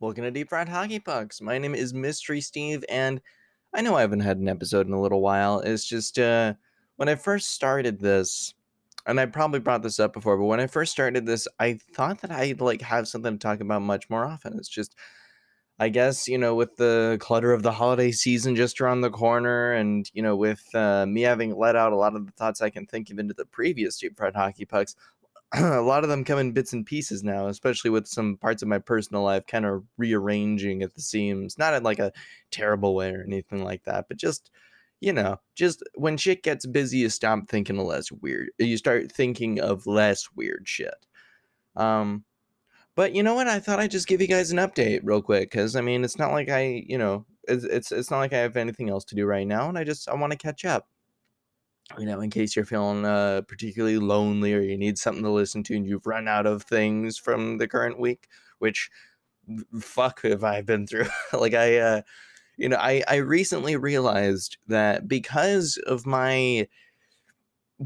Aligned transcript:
Welcome 0.00 0.24
to 0.24 0.30
Deep 0.32 0.48
Fried 0.48 0.68
Hockey 0.68 0.98
Pucks. 0.98 1.40
My 1.40 1.56
name 1.56 1.72
is 1.72 1.94
Mystery 1.94 2.40
Steve, 2.40 2.84
and 2.88 3.20
I 3.72 3.80
know 3.80 3.94
I 3.94 4.00
haven't 4.00 4.20
had 4.20 4.38
an 4.38 4.48
episode 4.48 4.88
in 4.88 4.92
a 4.92 5.00
little 5.00 5.20
while. 5.20 5.60
It's 5.60 5.84
just 5.84 6.18
uh, 6.18 6.54
when 6.96 7.08
I 7.08 7.14
first 7.14 7.52
started 7.52 8.00
this, 8.00 8.54
and 9.06 9.20
I 9.20 9.26
probably 9.26 9.60
brought 9.60 9.84
this 9.84 10.00
up 10.00 10.12
before, 10.12 10.36
but 10.36 10.46
when 10.46 10.58
I 10.58 10.66
first 10.66 10.90
started 10.90 11.26
this, 11.26 11.46
I 11.60 11.78
thought 11.92 12.22
that 12.22 12.32
I'd 12.32 12.60
like 12.60 12.82
have 12.82 13.06
something 13.06 13.34
to 13.34 13.38
talk 13.38 13.60
about 13.60 13.82
much 13.82 14.10
more 14.10 14.26
often. 14.26 14.58
It's 14.58 14.68
just, 14.68 14.96
I 15.78 15.90
guess 15.90 16.26
you 16.26 16.38
know, 16.38 16.56
with 16.56 16.74
the 16.74 17.16
clutter 17.20 17.52
of 17.52 17.62
the 17.62 17.72
holiday 17.72 18.10
season 18.10 18.56
just 18.56 18.80
around 18.80 19.02
the 19.02 19.10
corner, 19.10 19.74
and 19.74 20.10
you 20.12 20.22
know, 20.22 20.34
with 20.34 20.74
uh, 20.74 21.06
me 21.06 21.20
having 21.20 21.56
let 21.56 21.76
out 21.76 21.92
a 21.92 21.96
lot 21.96 22.16
of 22.16 22.26
the 22.26 22.32
thoughts 22.32 22.60
I 22.60 22.68
can 22.68 22.84
think 22.86 23.10
of 23.10 23.20
into 23.20 23.32
the 23.34 23.46
previous 23.46 23.96
Deep 23.96 24.16
Fried 24.16 24.34
Hockey 24.34 24.64
Pucks, 24.64 24.96
a 25.58 25.80
lot 25.80 26.02
of 26.02 26.10
them 26.10 26.24
come 26.24 26.38
in 26.38 26.52
bits 26.52 26.72
and 26.72 26.84
pieces 26.84 27.22
now, 27.22 27.46
especially 27.46 27.90
with 27.90 28.08
some 28.08 28.36
parts 28.36 28.62
of 28.62 28.68
my 28.68 28.78
personal 28.78 29.22
life 29.22 29.46
kind 29.46 29.64
of 29.64 29.84
rearranging 29.96 30.82
at 30.82 30.94
the 30.94 31.00
seams. 31.00 31.56
Not 31.58 31.74
in 31.74 31.84
like 31.84 32.00
a 32.00 32.12
terrible 32.50 32.94
way 32.94 33.12
or 33.12 33.22
anything 33.22 33.62
like 33.62 33.84
that, 33.84 34.06
but 34.08 34.16
just, 34.16 34.50
you 35.00 35.12
know, 35.12 35.38
just 35.54 35.82
when 35.94 36.16
shit 36.16 36.42
gets 36.42 36.66
busy, 36.66 36.98
you 36.98 37.08
stop 37.08 37.48
thinking 37.48 37.78
of 37.78 37.86
less 37.86 38.10
weird. 38.10 38.50
You 38.58 38.76
start 38.76 39.12
thinking 39.12 39.60
of 39.60 39.86
less 39.86 40.28
weird 40.34 40.66
shit. 40.66 40.94
Um, 41.76 42.24
but 42.96 43.14
you 43.14 43.22
know 43.22 43.34
what? 43.34 43.46
I 43.48 43.60
thought 43.60 43.80
I'd 43.80 43.90
just 43.90 44.08
give 44.08 44.20
you 44.20 44.28
guys 44.28 44.50
an 44.50 44.58
update 44.58 45.00
real 45.04 45.22
quick 45.22 45.50
because 45.50 45.76
I 45.76 45.82
mean, 45.82 46.04
it's 46.04 46.18
not 46.18 46.32
like 46.32 46.48
I, 46.48 46.84
you 46.88 46.98
know, 46.98 47.26
it's, 47.46 47.64
it's 47.64 47.92
it's 47.92 48.10
not 48.10 48.18
like 48.18 48.32
I 48.32 48.38
have 48.38 48.56
anything 48.56 48.88
else 48.88 49.04
to 49.06 49.14
do 49.14 49.26
right 49.26 49.46
now, 49.46 49.68
and 49.68 49.78
I 49.78 49.84
just 49.84 50.08
I 50.08 50.14
want 50.14 50.32
to 50.32 50.38
catch 50.38 50.64
up 50.64 50.88
you 51.98 52.06
know, 52.06 52.20
in 52.20 52.30
case 52.30 52.56
you're 52.56 52.64
feeling 52.64 53.04
uh, 53.04 53.42
particularly 53.46 53.98
lonely 53.98 54.54
or 54.54 54.60
you 54.60 54.76
need 54.76 54.98
something 54.98 55.22
to 55.22 55.30
listen 55.30 55.62
to 55.64 55.76
and 55.76 55.86
you've 55.86 56.06
run 56.06 56.28
out 56.28 56.46
of 56.46 56.62
things 56.62 57.18
from 57.18 57.58
the 57.58 57.68
current 57.68 57.98
week, 57.98 58.28
which 58.58 58.90
fuck 59.80 60.22
have 60.22 60.44
I 60.44 60.62
been 60.62 60.86
through? 60.86 61.06
like 61.32 61.54
I, 61.54 61.78
uh, 61.78 62.02
you 62.56 62.68
know, 62.68 62.76
I 62.76 63.02
I 63.08 63.16
recently 63.16 63.76
realized 63.76 64.58
that 64.68 65.08
because 65.08 65.76
of 65.86 66.06
my 66.06 66.68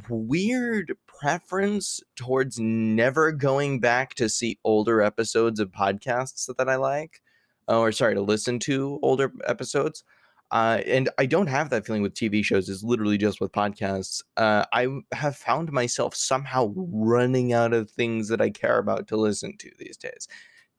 weird 0.08 0.92
preference 1.06 2.00
towards 2.16 2.58
never 2.58 3.32
going 3.32 3.80
back 3.80 4.14
to 4.14 4.28
see 4.28 4.58
older 4.64 5.00
episodes 5.00 5.58
of 5.60 5.70
podcasts 5.70 6.54
that 6.54 6.68
I 6.68 6.76
like, 6.76 7.22
or 7.66 7.92
sorry, 7.92 8.14
to 8.14 8.20
listen 8.20 8.58
to 8.60 8.98
older 9.02 9.32
episodes. 9.46 10.04
Uh, 10.50 10.80
and 10.86 11.10
I 11.18 11.26
don't 11.26 11.48
have 11.48 11.68
that 11.70 11.84
feeling 11.84 12.02
with 12.02 12.14
TV 12.14 12.42
shows. 12.42 12.68
It's 12.68 12.82
literally 12.82 13.18
just 13.18 13.40
with 13.40 13.52
podcasts. 13.52 14.22
Uh, 14.36 14.64
I 14.72 14.88
have 15.12 15.36
found 15.36 15.70
myself 15.72 16.14
somehow 16.14 16.72
running 16.74 17.52
out 17.52 17.74
of 17.74 17.90
things 17.90 18.28
that 18.28 18.40
I 18.40 18.50
care 18.50 18.78
about 18.78 19.08
to 19.08 19.16
listen 19.16 19.56
to 19.58 19.70
these 19.78 19.98
days. 19.98 20.26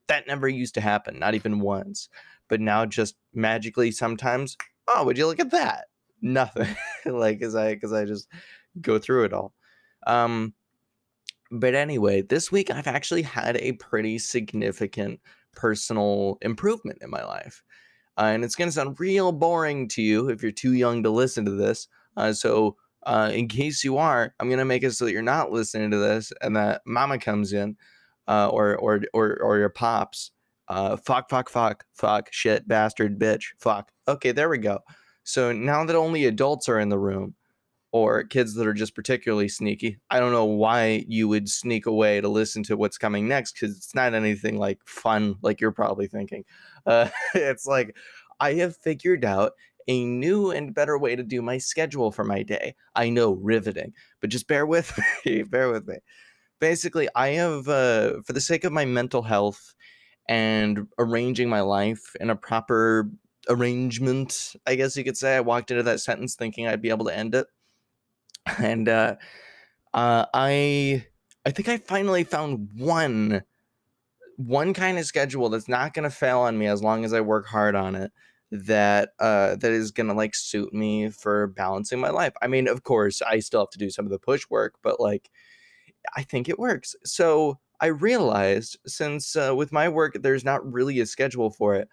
That 0.08 0.26
never 0.28 0.50
used 0.50 0.74
to 0.76 0.82
happen, 0.82 1.20
not 1.20 1.36
even 1.36 1.60
once. 1.60 2.10
But 2.48 2.62
now, 2.62 2.86
just 2.86 3.16
magically, 3.34 3.92
sometimes, 3.92 4.58
oh, 4.88 5.04
would 5.06 5.20
you 5.20 5.28
look 5.28 5.40
at 5.40 5.52
that? 5.52 5.86
Nothing, 6.22 6.76
like, 7.06 7.38
because 7.38 7.56
I, 7.56 7.76
because 7.76 7.94
I 7.94 8.06
just 8.06 8.28
go 8.82 8.98
through 8.98 9.26
it 9.26 9.34
all. 9.34 9.54
Um, 10.08 10.56
but 11.52 11.76
anyway, 11.76 12.22
this 12.22 12.52
week 12.52 12.72
I've 12.72 12.88
actually 12.88 13.22
had 13.22 13.58
a 13.58 13.74
pretty 13.74 14.20
significant 14.20 15.20
personal 15.54 16.38
improvement 16.42 17.00
in 17.02 17.10
my 17.10 17.24
life. 17.24 17.64
Uh, 18.20 18.32
and 18.34 18.44
it's 18.44 18.56
going 18.56 18.68
to 18.68 18.74
sound 18.74 19.00
real 19.00 19.32
boring 19.32 19.88
to 19.88 20.02
you 20.02 20.30
if 20.30 20.44
you're 20.44 20.52
too 20.52 20.74
young 20.74 21.02
to 21.04 21.10
listen 21.10 21.46
to 21.46 21.52
this. 21.52 21.88
Uh, 22.18 22.34
so, 22.34 22.76
uh, 23.04 23.32
in 23.34 23.48
case 23.48 23.82
you 23.82 23.98
are, 23.98 24.36
I'm 24.40 24.50
going 24.50 24.60
to 24.60 24.66
make 24.66 24.84
it 24.84 24.92
so 24.92 25.06
that 25.06 25.14
you're 25.14 25.22
not 25.22 25.52
listening 25.52 25.90
to 25.92 25.98
this 25.98 26.34
and 26.42 26.54
that 26.58 26.82
mama 26.86 27.18
comes 27.18 27.54
in 27.54 27.78
uh, 28.28 28.50
or, 28.50 28.76
or, 28.76 29.02
or, 29.14 29.42
or 29.42 29.58
your 29.58 29.70
pops. 29.70 30.32
Uh, 30.68 30.98
fuck, 30.98 31.30
fuck, 31.30 31.50
fuck, 31.50 31.86
fuck, 31.94 32.28
shit, 32.32 32.68
bastard, 32.68 33.18
bitch, 33.18 33.46
fuck. 33.58 33.90
Okay, 34.08 34.34
there 34.34 34.50
we 34.50 34.58
go. 34.58 34.80
So 35.24 35.54
now 35.54 35.86
that 35.86 35.96
only 35.96 36.26
adults 36.26 36.68
are 36.68 36.80
in 36.80 36.90
the 36.90 37.00
room, 37.00 37.36
or 37.92 38.24
kids 38.24 38.54
that 38.54 38.68
are 38.68 38.74
just 38.74 38.94
particularly 38.94 39.48
sneaky. 39.48 39.98
I 40.10 40.20
don't 40.20 40.32
know 40.32 40.46
why 40.46 41.06
you 41.08 41.28
would 41.28 41.50
sneak 41.50 41.86
away 41.86 42.22
to 42.22 42.28
listen 42.28 42.62
to 42.64 42.78
what's 42.78 42.98
coming 42.98 43.28
next 43.28 43.54
because 43.54 43.76
it's 43.76 43.96
not 43.96 44.14
anything 44.14 44.58
like 44.58 44.80
fun, 44.86 45.36
like 45.42 45.60
you're 45.60 45.72
probably 45.72 46.08
thinking. 46.08 46.44
Uh, 46.86 47.10
it's 47.34 47.66
like 47.66 47.96
I 48.40 48.54
have 48.54 48.78
figured 48.78 49.26
out 49.26 49.54
a 49.88 50.06
new 50.06 50.52
and 50.52 50.76
better 50.76 51.00
way 51.00 51.16
to 51.16 51.24
do 51.24 51.42
my 51.42 51.58
schedule 51.58 52.12
for 52.12 52.24
my 52.24 52.44
day. 52.44 52.76
I 52.96 53.10
know, 53.10 53.34
riveting, 53.34 53.94
but 54.22 54.30
just 54.30 54.48
bear 54.48 54.66
with 54.66 54.98
me. 55.26 55.44
bear 55.44 55.72
with 55.72 55.88
me. 55.88 55.96
Basically, 56.60 57.08
I 57.16 57.30
have, 57.30 57.68
uh, 57.68 58.22
for 58.26 58.34
the 58.34 58.42
sake 58.42 58.66
of 58.66 58.74
my 58.74 58.86
mental 58.86 59.24
health 59.24 59.74
and 60.28 60.88
arranging 61.00 61.50
my 61.50 61.62
life 61.62 62.16
in 62.20 62.30
a 62.30 62.36
proper 62.36 63.10
arrangement, 63.48 64.56
I 64.68 64.76
guess 64.76 64.96
you 64.96 65.04
could 65.04 65.18
say, 65.18 65.38
I 65.38 65.40
walked 65.40 65.72
into 65.72 65.84
that 65.84 66.02
sentence 66.02 66.36
thinking 66.36 66.68
I'd 66.68 66.82
be 66.84 66.90
able 66.90 67.06
to 67.06 67.18
end 67.18 67.34
it 67.34 67.48
and 68.58 68.88
uh, 68.90 69.16
uh, 69.94 70.26
I 70.34 71.06
I 71.46 71.52
think 71.52 71.68
I 71.68 71.78
finally 71.78 72.24
found 72.24 72.70
one 72.76 73.44
one 74.38 74.74
kind 74.74 74.98
of 74.98 75.06
schedule 75.06 75.50
that's 75.50 75.68
not 75.68 75.94
going 75.94 76.04
to 76.04 76.16
fail 76.16 76.40
on 76.40 76.58
me 76.58 76.68
as 76.68 76.82
long 76.82 77.04
as 77.04 77.14
I 77.14 77.22
work 77.22 77.46
hard 77.48 77.76
on 77.76 77.96
it. 77.96 78.12
That 78.52 79.10
uh, 79.20 79.56
that 79.58 79.72
is 79.72 79.92
going 79.92 80.08
to 80.08 80.14
like 80.14 80.34
suit 80.36 80.74
me 80.74 81.10
for 81.10 81.48
balancing 81.48 82.00
my 82.00 82.10
life. 82.10 82.34
I 82.42 82.48
mean, 82.48 82.68
of 82.68 82.84
course, 82.84 83.22
I 83.22 83.40
still 83.40 83.62
have 83.62 83.70
to 83.72 83.78
do 83.78 83.92
some 83.92 84.06
of 84.06 84.12
the 84.12 84.20
push 84.20 84.50
work, 84.50 84.76
but 84.82 85.00
like 85.00 85.30
I 86.16 86.24
think 86.24 86.50
it 86.50 86.60
works. 86.60 86.96
So 87.04 87.60
I 87.80 87.88
realized 87.88 88.78
since 88.88 89.36
uh, 89.36 89.54
with 89.56 89.72
my 89.72 89.88
work, 89.90 90.18
there's 90.22 90.44
not 90.46 90.72
really 90.72 91.00
a 91.00 91.06
schedule 91.06 91.52
for 91.52 91.76
it. 91.76 91.90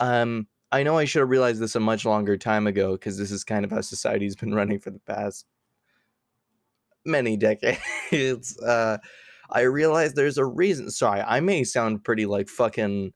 Um, 0.00 0.48
I 0.72 0.82
know 0.82 0.98
I 0.98 1.04
should 1.04 1.20
have 1.20 1.30
realized 1.30 1.60
this 1.60 1.76
a 1.76 1.80
much 1.80 2.04
longer 2.04 2.36
time 2.36 2.66
ago 2.66 2.92
because 2.92 3.18
this 3.18 3.30
is 3.30 3.44
kind 3.44 3.64
of 3.64 3.70
how 3.70 3.80
society's 3.80 4.36
been 4.36 4.54
running 4.54 4.78
for 4.78 4.90
the 4.90 5.00
past 5.00 5.46
many 7.04 7.36
decades, 7.36 8.58
uh, 8.62 8.98
I 9.50 9.62
realize 9.62 10.14
there's 10.14 10.38
a 10.38 10.44
reason. 10.44 10.90
Sorry, 10.90 11.20
I 11.20 11.40
may 11.40 11.64
sound 11.64 12.04
pretty 12.04 12.26
like 12.26 12.48
fucking 12.48 13.12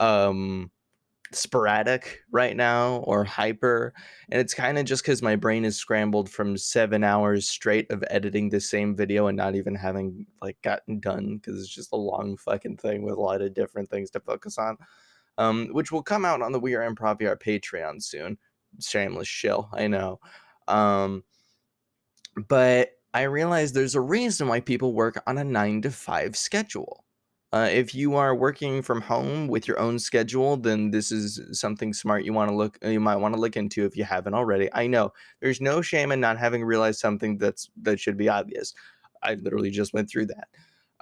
um 0.00 0.70
sporadic 1.32 2.20
right 2.32 2.56
now 2.56 2.96
or 3.04 3.22
hyper 3.22 3.92
and 4.30 4.40
it's 4.40 4.54
kind 4.54 4.78
of 4.78 4.86
just 4.86 5.02
because 5.02 5.22
my 5.22 5.36
brain 5.36 5.64
is 5.64 5.76
scrambled 5.76 6.30
from 6.30 6.56
seven 6.56 7.04
hours 7.04 7.46
straight 7.46 7.90
of 7.90 8.02
editing 8.08 8.48
the 8.48 8.60
same 8.60 8.96
video 8.96 9.26
and 9.26 9.36
not 9.36 9.54
even 9.54 9.74
having 9.74 10.26
like 10.40 10.56
gotten 10.62 11.00
done 11.00 11.36
because 11.36 11.60
it's 11.60 11.74
just 11.74 11.92
a 11.92 11.96
long 11.96 12.36
fucking 12.38 12.76
thing 12.78 13.02
with 13.02 13.14
a 13.14 13.20
lot 13.20 13.42
of 13.42 13.52
different 13.52 13.90
things 13.90 14.10
to 14.10 14.20
focus 14.20 14.56
on 14.56 14.76
um 15.36 15.68
which 15.72 15.92
will 15.92 16.02
come 16.02 16.24
out 16.24 16.40
on 16.40 16.50
the 16.50 16.60
we 16.60 16.74
are 16.74 16.90
improv 16.90 17.20
VR 17.20 17.38
patreon 17.38 18.02
soon 18.02 18.38
shameless 18.80 19.28
shill 19.28 19.68
i 19.74 19.86
know 19.86 20.18
um 20.66 21.22
but 22.48 22.90
I 23.14 23.22
realize 23.22 23.72
there's 23.72 23.94
a 23.94 24.00
reason 24.00 24.48
why 24.48 24.60
people 24.60 24.92
work 24.92 25.22
on 25.26 25.38
a 25.38 25.44
nine 25.44 25.82
to 25.82 25.90
five 25.90 26.36
schedule. 26.36 27.04
Uh, 27.50 27.68
if 27.72 27.94
you 27.94 28.14
are 28.14 28.34
working 28.34 28.82
from 28.82 29.00
home 29.00 29.48
with 29.48 29.66
your 29.66 29.78
own 29.80 29.98
schedule, 29.98 30.58
then 30.58 30.90
this 30.90 31.10
is 31.10 31.40
something 31.58 31.94
smart 31.94 32.24
you 32.24 32.34
want 32.34 32.50
to 32.50 32.54
look 32.54 32.78
you 32.82 33.00
might 33.00 33.16
want 33.16 33.34
to 33.34 33.40
look 33.40 33.56
into 33.56 33.86
if 33.86 33.96
you 33.96 34.04
haven't 34.04 34.34
already. 34.34 34.68
I 34.74 34.86
know 34.86 35.12
there's 35.40 35.60
no 35.60 35.80
shame 35.80 36.12
in 36.12 36.20
not 36.20 36.38
having 36.38 36.62
realized 36.62 37.00
something 37.00 37.38
that's 37.38 37.70
that 37.82 37.98
should 37.98 38.18
be 38.18 38.28
obvious. 38.28 38.74
I 39.22 39.34
literally 39.34 39.70
just 39.70 39.94
went 39.94 40.10
through 40.10 40.26
that. 40.26 40.48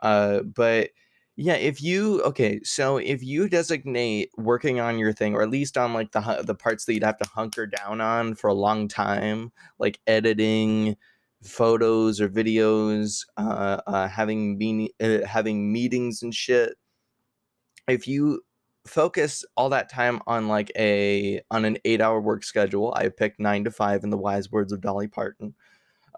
Uh, 0.03 0.43
but 0.43 0.91
yeah, 1.37 1.55
if 1.55 1.83
you 1.83 2.23
okay, 2.23 2.61
so 2.63 2.97
if 2.99 3.23
you 3.23 3.49
designate 3.49 4.31
working 4.39 4.81
on 4.81 4.99
your 4.99 5.13
thing, 5.13 5.35
or 5.35 5.43
at 5.43 5.51
least 5.51 5.77
on 5.77 5.93
like 5.93 6.13
the 6.13 6.43
the 6.47 6.55
parts 6.55 6.85
that 6.85 6.95
you'd 6.95 7.03
have 7.03 7.19
to 7.19 7.29
hunker 7.29 7.67
down 7.67 8.01
on 8.01 8.35
for 8.37 8.49
a 8.49 8.55
long 8.55 8.89
time, 8.89 9.53
like 9.79 9.99
editing, 10.07 10.97
photos 11.43 12.21
or 12.21 12.29
videos, 12.29 13.25
uh, 13.37 13.81
uh, 13.87 14.09
having 14.09 14.59
mean, 14.59 14.89
uh, 15.01 15.27
having 15.27 15.73
meetings 15.73 16.23
and 16.23 16.35
shit. 16.35 16.77
If 17.89 18.09
you 18.09 18.43
focus 18.87 19.45
all 19.57 19.69
that 19.71 19.89
time 19.89 20.21
on 20.27 20.49
like 20.49 20.71
a 20.77 21.41
on 21.51 21.65
an 21.65 21.79
eight 21.85 22.01
hour 22.01 22.21
work 22.21 22.45
schedule, 22.45 22.95
I 22.97 23.09
picked 23.09 23.41
nine 23.41 23.65
to 23.65 23.71
five 23.71 24.05
in 24.05 24.11
the 24.11 24.17
wise 24.17 24.51
words 24.51 24.73
of 24.73 24.81
Dolly 24.81 25.09
Parton. 25.09 25.55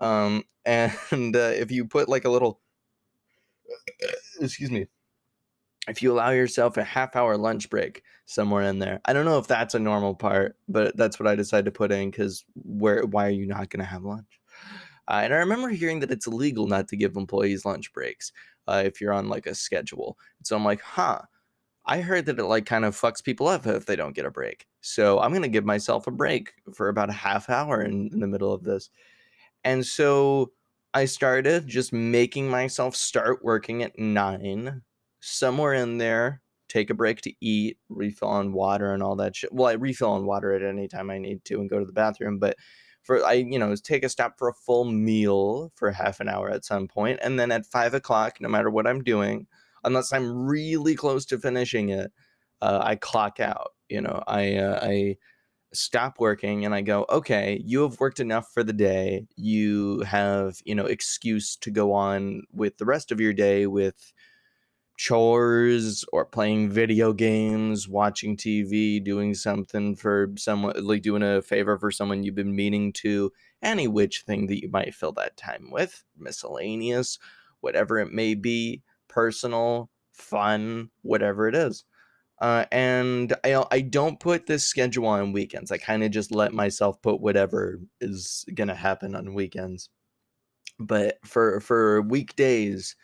Um, 0.01 0.45
and 0.65 1.35
uh, 1.35 1.53
if 1.55 1.71
you 1.71 1.87
put 1.87 2.09
like 2.09 2.25
a 2.25 2.31
little, 2.31 2.61
excuse 4.41 4.71
me, 4.71 4.87
if 5.89 6.03
you 6.03 6.13
allow 6.13 6.31
yourself 6.31 6.77
a 6.77 6.85
half 6.85 7.17
hour 7.17 7.37
lunch 7.37 7.71
break 7.71 8.03
somewhere 8.27 8.65
in 8.65 8.79
there, 8.79 9.01
I 9.07 9.13
don't 9.15 9.25
know 9.25 9.39
if 9.39 9.47
that's 9.47 9.75
a 9.75 9.79
normal 9.79 10.15
part, 10.15 10.57
but 10.69 10.97
that's 10.97 11.19
what 11.19 11.27
I 11.27 11.35
decided 11.35 11.65
to 11.65 11.71
put 11.71 11.91
in 11.91 12.11
because 12.11 12.45
where 12.55 13.05
why 13.05 13.27
are 13.27 13.31
you 13.31 13.47
not 13.47 13.71
going 13.71 13.81
to 13.81 13.87
have 13.87 14.05
lunch? 14.05 14.41
Uh, 15.09 15.23
and 15.25 15.33
I 15.33 15.39
remember 15.39 15.69
hearing 15.71 16.01
that 16.01 16.11
it's 16.11 16.27
illegal 16.27 16.67
not 16.67 16.87
to 16.89 16.97
give 16.97 17.17
employees 17.17 17.65
lunch 17.65 17.93
breaks 17.93 18.31
uh, 18.67 18.83
if 18.85 19.01
you're 19.01 19.13
on 19.13 19.29
like 19.29 19.47
a 19.47 19.55
schedule. 19.55 20.19
So 20.45 20.55
I'm 20.55 20.65
like, 20.65 20.83
huh. 20.83 21.21
I 21.87 22.03
heard 22.03 22.27
that 22.27 22.39
it 22.39 22.45
like 22.45 22.67
kind 22.67 22.85
of 22.85 22.95
fucks 22.95 23.25
people 23.25 23.49
up 23.49 23.67
if 23.67 23.87
they 23.87 23.97
don't 23.97 24.15
get 24.15 24.27
a 24.27 24.31
break. 24.31 24.67
So 24.83 25.21
I'm 25.21 25.33
gonna 25.33 25.49
give 25.49 25.65
myself 25.65 26.07
a 26.07 26.11
break 26.11 26.53
for 26.75 26.91
about 26.91 27.09
a 27.09 27.15
half 27.15 27.49
hour 27.49 27.81
in, 27.81 28.11
in 28.13 28.21
the 28.21 28.27
middle 28.27 28.53
of 28.53 28.63
this. 28.63 28.91
And 29.65 29.85
so 29.87 30.53
I 30.93 31.07
started 31.07 31.67
just 31.67 31.93
making 31.93 32.49
myself 32.51 32.95
start 32.95 33.43
working 33.43 33.83
at 33.83 33.99
nine, 33.99 34.83
somewhere 35.21 35.75
in 35.75 35.97
there, 35.97 36.43
take 36.69 36.91
a 36.91 36.95
break 36.95 37.23
to 37.23 37.33
eat, 37.41 37.79
refill 37.89 38.29
on 38.29 38.53
water 38.53 38.93
and 38.93 39.03
all 39.03 39.17
that 39.17 39.35
shit. 39.35 39.53
Well, 39.53 39.69
I 39.69 39.73
refill 39.73 40.11
on 40.11 40.27
water 40.27 40.53
at 40.53 40.63
any 40.63 40.89
time 40.89 41.09
I 41.11 41.19
need 41.19 41.43
to 41.47 41.61
and 41.61 41.71
go 41.71 41.79
to 41.79 41.87
the 41.87 41.93
bathroom, 41.93 42.39
but 42.39 42.57
for 43.09 43.25
I, 43.25 43.33
you 43.33 43.59
know, 43.59 43.75
take 43.75 44.05
a 44.05 44.09
stop 44.11 44.39
for 44.39 44.49
a 44.49 44.53
full 44.53 44.85
meal 44.85 45.73
for 45.77 45.91
half 45.91 46.21
an 46.21 46.29
hour 46.29 46.51
at 46.51 46.67
some 46.67 46.87
point, 46.87 47.19
and 47.23 47.41
then 47.41 47.51
at 47.51 47.65
five 47.65 47.95
o'clock, 47.95 48.39
no 48.39 48.51
matter 48.51 48.69
what 48.69 48.87
I'm 48.87 49.03
doing, 49.03 49.47
unless 49.83 50.13
I'm 50.13 50.47
really 50.47 50.95
close 50.95 51.25
to 51.27 51.39
finishing 51.39 51.89
it, 51.89 52.13
uh, 52.61 52.81
I 52.83 52.97
clock 52.97 53.41
out. 53.41 53.73
You 53.89 54.03
know, 54.03 54.23
I 54.27 54.57
uh, 54.57 54.81
I 54.83 55.17
stop 55.73 56.21
working 56.21 56.67
and 56.67 56.75
I 56.75 56.83
go, 56.83 57.07
okay, 57.09 57.63
you 57.65 57.81
have 57.81 57.99
worked 57.99 58.21
enough 58.21 58.53
for 58.53 58.63
the 58.63 58.75
day. 58.75 59.27
You 59.37 60.01
have, 60.01 60.59
you 60.67 60.75
know, 60.75 60.85
excuse 60.85 61.57
to 61.57 61.71
go 61.71 61.95
on 61.95 62.43
with 62.53 62.77
the 62.77 62.85
rest 62.85 63.11
of 63.11 63.21
your 63.21 63.33
day 63.33 63.67
with 63.67 64.13
chores 64.99 66.05
or 66.13 66.27
playing 66.27 66.69
video 66.69 67.13
games, 67.13 67.89
watching 67.89 68.37
TV, 68.37 69.03
doing 69.03 69.33
something 69.33 69.95
for 69.95 70.33
someone, 70.37 70.75
like 70.85 71.03
doing 71.03 71.23
a 71.23 71.41
favor 71.41 71.79
for 71.79 71.93
someone 71.93 72.25
you've 72.25 72.35
been 72.35 72.55
meaning 72.55 72.93
to, 72.93 73.33
any 73.63 73.87
which 73.87 74.23
thing 74.27 74.49
that 74.49 74.61
you 74.61 74.69
might 74.69 74.95
fill 74.95 75.13
that 75.13 75.37
time 75.37 75.71
with, 75.71 76.05
miscellaneous, 76.19 77.19
whatever 77.61 77.99
it 77.99 78.13
may 78.13 78.35
be, 78.35 78.83
personal, 79.07 79.89
fun, 80.13 80.91
whatever 81.03 81.47
it 81.47 81.55
is. 81.55 81.85
Uh, 82.41 82.65
and 82.73 83.35
I, 83.45 83.65
I 83.71 83.81
don't 83.83 84.19
put 84.19 84.47
this 84.47 84.65
schedule 84.65 85.07
on 85.07 85.33
weekends. 85.33 85.71
I 85.71 85.79
kind 85.79 86.03
of 86.03 86.11
just 86.11 86.33
let 86.33 86.53
myself 86.53 87.01
put 87.03 87.21
whatever 87.21 87.81
is 88.01 88.45
gonna 88.53 88.75
happen 88.75 89.15
on 89.15 89.35
weekends. 89.35 89.91
But 90.81 91.19
for 91.25 91.61
for 91.61 92.03
weekdays, 92.03 92.95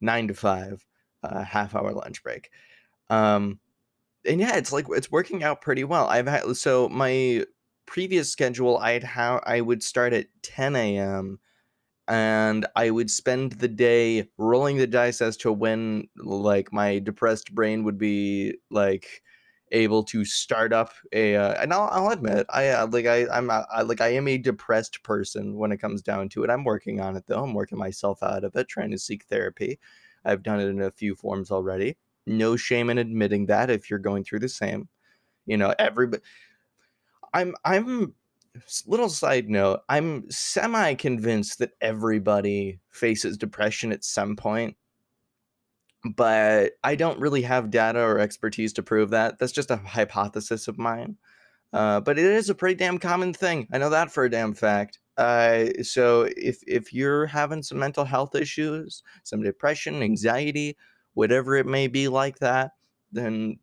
nine 0.00 0.26
to 0.28 0.34
five, 0.34 0.84
uh, 1.22 1.44
half 1.44 1.74
hour 1.74 1.92
lunch 1.92 2.22
break. 2.22 2.50
Um, 3.10 3.60
and 4.26 4.40
yeah, 4.40 4.56
it's 4.56 4.72
like 4.72 4.86
it's 4.90 5.10
working 5.10 5.44
out 5.44 5.60
pretty 5.62 5.84
well. 5.84 6.06
I've 6.08 6.28
had 6.28 6.56
so 6.56 6.88
my 6.88 7.44
previous 7.86 8.30
schedule, 8.30 8.78
I'd 8.78 9.04
have 9.04 9.42
I 9.46 9.60
would 9.60 9.82
start 9.82 10.12
at 10.12 10.26
10 10.42 10.76
a.m 10.76 11.40
and 12.08 12.66
I 12.76 12.90
would 12.90 13.10
spend 13.10 13.52
the 13.52 13.68
day 13.68 14.28
rolling 14.36 14.76
the 14.76 14.86
dice 14.86 15.20
as 15.20 15.36
to 15.38 15.52
when 15.52 16.08
like 16.16 16.72
my 16.72 16.98
depressed 16.98 17.54
brain 17.54 17.84
would 17.84 17.98
be 17.98 18.54
like 18.70 19.22
able 19.70 20.02
to 20.04 20.24
start 20.24 20.72
up 20.72 20.92
a 21.12 21.36
uh, 21.36 21.54
and 21.62 21.72
I'll, 21.72 21.88
I'll 21.90 22.10
admit 22.10 22.46
I 22.50 22.68
uh, 22.68 22.86
like 22.88 23.06
I 23.06 23.26
I'm 23.28 23.50
uh, 23.50 23.62
I, 23.72 23.82
like 23.82 24.00
I 24.00 24.08
am 24.08 24.28
a 24.28 24.36
depressed 24.36 25.02
person 25.02 25.56
when 25.56 25.72
it 25.72 25.78
comes 25.78 26.02
down 26.02 26.28
to 26.30 26.44
it. 26.44 26.50
I'm 26.50 26.64
working 26.64 27.00
on 27.00 27.16
it 27.16 27.24
though. 27.26 27.42
I'm 27.42 27.54
working 27.54 27.78
myself 27.78 28.22
out 28.22 28.44
of 28.44 28.54
it, 28.56 28.68
trying 28.68 28.90
to 28.90 28.98
seek 28.98 29.24
therapy. 29.24 29.78
I've 30.24 30.42
done 30.42 30.60
it 30.60 30.68
in 30.68 30.80
a 30.82 30.90
few 30.90 31.14
forms 31.14 31.50
already. 31.50 31.96
No 32.26 32.56
shame 32.56 32.90
in 32.90 32.98
admitting 32.98 33.46
that 33.46 33.70
if 33.70 33.90
you're 33.90 33.98
going 33.98 34.24
through 34.24 34.40
the 34.40 34.48
same. 34.48 34.88
You 35.46 35.56
know, 35.56 35.74
everybody 35.78 36.22
I'm 37.34 37.54
I'm 37.64 38.14
little 38.86 39.08
side 39.08 39.48
note 39.48 39.80
i'm 39.88 40.30
semi 40.30 40.94
convinced 40.94 41.58
that 41.58 41.72
everybody 41.80 42.78
faces 42.90 43.38
depression 43.38 43.92
at 43.92 44.04
some 44.04 44.36
point 44.36 44.76
but 46.14 46.72
i 46.84 46.94
don't 46.94 47.18
really 47.18 47.42
have 47.42 47.70
data 47.70 48.00
or 48.00 48.18
expertise 48.18 48.72
to 48.72 48.82
prove 48.82 49.10
that 49.10 49.38
that's 49.38 49.52
just 49.52 49.70
a 49.70 49.76
hypothesis 49.76 50.68
of 50.68 50.78
mine 50.78 51.16
uh, 51.72 52.00
but 52.00 52.18
it 52.18 52.26
is 52.26 52.50
a 52.50 52.54
pretty 52.54 52.74
damn 52.74 52.98
common 52.98 53.32
thing 53.32 53.66
i 53.72 53.78
know 53.78 53.88
that 53.88 54.12
for 54.12 54.24
a 54.24 54.30
damn 54.30 54.52
fact 54.52 54.98
uh, 55.18 55.66
so 55.82 56.28
if 56.36 56.62
if 56.66 56.92
you're 56.92 57.26
having 57.26 57.62
some 57.62 57.78
mental 57.78 58.04
health 58.04 58.34
issues 58.34 59.02
some 59.24 59.42
depression 59.42 60.02
anxiety 60.02 60.76
whatever 61.14 61.56
it 61.56 61.66
may 61.66 61.86
be 61.86 62.08
like 62.08 62.38
that 62.38 62.72
then 63.12 63.58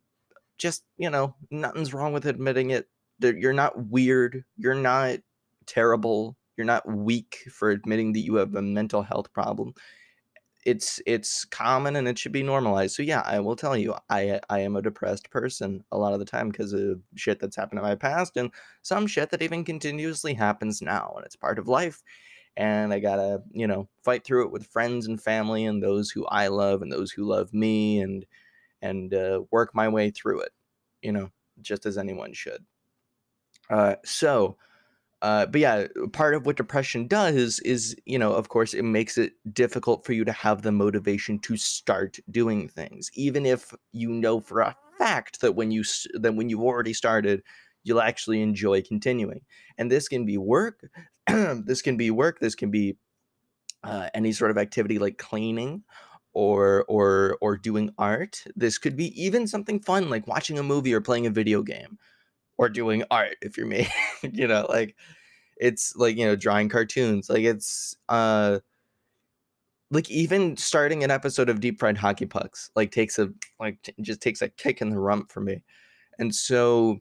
just 0.58 0.84
you 0.96 1.10
know 1.10 1.34
nothing's 1.50 1.92
wrong 1.92 2.12
with 2.12 2.26
admitting 2.26 2.70
it 2.70 2.88
you're 3.20 3.52
not 3.52 3.86
weird. 3.86 4.44
You're 4.56 4.74
not 4.74 5.18
terrible. 5.66 6.36
You're 6.56 6.66
not 6.66 6.88
weak 6.88 7.38
for 7.50 7.70
admitting 7.70 8.12
that 8.12 8.20
you 8.20 8.36
have 8.36 8.54
a 8.54 8.62
mental 8.62 9.02
health 9.02 9.32
problem. 9.32 9.74
It's 10.66 11.00
it's 11.06 11.44
common 11.46 11.96
and 11.96 12.06
it 12.06 12.18
should 12.18 12.32
be 12.32 12.42
normalized. 12.42 12.94
So 12.94 13.02
yeah, 13.02 13.22
I 13.24 13.40
will 13.40 13.56
tell 13.56 13.76
you, 13.76 13.94
I 14.10 14.40
I 14.50 14.60
am 14.60 14.76
a 14.76 14.82
depressed 14.82 15.30
person 15.30 15.84
a 15.92 15.98
lot 15.98 16.12
of 16.12 16.18
the 16.18 16.24
time 16.26 16.50
because 16.50 16.72
of 16.72 17.00
shit 17.16 17.40
that's 17.40 17.56
happened 17.56 17.78
in 17.78 17.84
my 17.84 17.94
past 17.94 18.36
and 18.36 18.50
some 18.82 19.06
shit 19.06 19.30
that 19.30 19.42
even 19.42 19.64
continuously 19.64 20.34
happens 20.34 20.82
now, 20.82 21.14
and 21.16 21.24
it's 21.24 21.36
part 21.36 21.58
of 21.58 21.68
life. 21.68 22.02
And 22.56 22.92
I 22.92 22.98
gotta, 22.98 23.42
you 23.52 23.66
know, 23.66 23.88
fight 24.04 24.24
through 24.24 24.44
it 24.46 24.52
with 24.52 24.66
friends 24.66 25.06
and 25.06 25.22
family 25.22 25.64
and 25.64 25.82
those 25.82 26.10
who 26.10 26.26
I 26.26 26.48
love 26.48 26.82
and 26.82 26.92
those 26.92 27.10
who 27.12 27.24
love 27.24 27.54
me, 27.54 28.00
and 28.00 28.26
and 28.82 29.14
uh, 29.14 29.42
work 29.50 29.74
my 29.74 29.88
way 29.88 30.10
through 30.10 30.40
it. 30.40 30.52
You 31.02 31.12
know, 31.12 31.30
just 31.62 31.86
as 31.86 31.96
anyone 31.98 32.32
should. 32.34 32.64
Uh, 33.70 33.96
so, 34.04 34.56
uh, 35.22 35.46
but 35.46 35.60
yeah, 35.60 35.86
part 36.12 36.34
of 36.34 36.46
what 36.46 36.56
depression 36.56 37.06
does 37.06 37.60
is, 37.60 37.94
you 38.06 38.18
know, 38.18 38.32
of 38.32 38.48
course, 38.48 38.72
it 38.72 38.84
makes 38.84 39.18
it 39.18 39.32
difficult 39.52 40.04
for 40.04 40.12
you 40.14 40.24
to 40.24 40.32
have 40.32 40.62
the 40.62 40.72
motivation 40.72 41.38
to 41.40 41.56
start 41.56 42.18
doing 42.30 42.68
things, 42.68 43.10
even 43.14 43.44
if 43.44 43.74
you 43.92 44.08
know 44.10 44.40
for 44.40 44.60
a 44.60 44.74
fact 44.98 45.40
that 45.42 45.54
when 45.54 45.70
you 45.70 45.84
that 46.14 46.34
when 46.34 46.48
you've 46.48 46.62
already 46.62 46.94
started, 46.94 47.42
you'll 47.84 48.00
actually 48.00 48.40
enjoy 48.40 48.80
continuing. 48.82 49.42
And 49.76 49.90
this 49.90 50.08
can 50.08 50.24
be 50.24 50.38
work, 50.38 50.88
this 51.26 51.82
can 51.82 51.98
be 51.98 52.10
work, 52.10 52.40
this 52.40 52.54
can 52.54 52.70
be 52.70 52.96
uh, 53.84 54.08
any 54.14 54.32
sort 54.32 54.50
of 54.50 54.58
activity 54.58 54.98
like 54.98 55.18
cleaning 55.18 55.84
or 56.32 56.84
or 56.88 57.36
or 57.42 57.58
doing 57.58 57.90
art. 57.98 58.42
This 58.56 58.78
could 58.78 58.96
be 58.96 59.22
even 59.22 59.46
something 59.46 59.80
fun 59.80 60.08
like 60.08 60.26
watching 60.26 60.58
a 60.58 60.62
movie 60.62 60.94
or 60.94 61.02
playing 61.02 61.26
a 61.26 61.30
video 61.30 61.62
game 61.62 61.98
or 62.60 62.68
doing 62.68 63.02
art 63.10 63.36
if 63.42 63.56
you're 63.56 63.66
me 63.66 63.88
you 64.22 64.46
know 64.46 64.66
like 64.68 64.94
it's 65.56 65.96
like 65.96 66.16
you 66.16 66.26
know 66.26 66.36
drawing 66.36 66.68
cartoons 66.68 67.28
like 67.28 67.42
it's 67.42 67.96
uh 68.08 68.60
like 69.90 70.10
even 70.10 70.56
starting 70.56 71.02
an 71.02 71.10
episode 71.10 71.48
of 71.48 71.60
deep 71.60 71.78
fried 71.78 71.98
hockey 71.98 72.26
pucks 72.26 72.70
like 72.76 72.92
takes 72.92 73.18
a 73.18 73.28
like 73.58 73.80
t- 73.82 73.94
just 74.00 74.20
takes 74.20 74.42
a 74.42 74.48
kick 74.48 74.80
in 74.80 74.90
the 74.90 74.98
rump 74.98 75.30
for 75.32 75.40
me. 75.40 75.62
And 76.18 76.34
so 76.34 77.00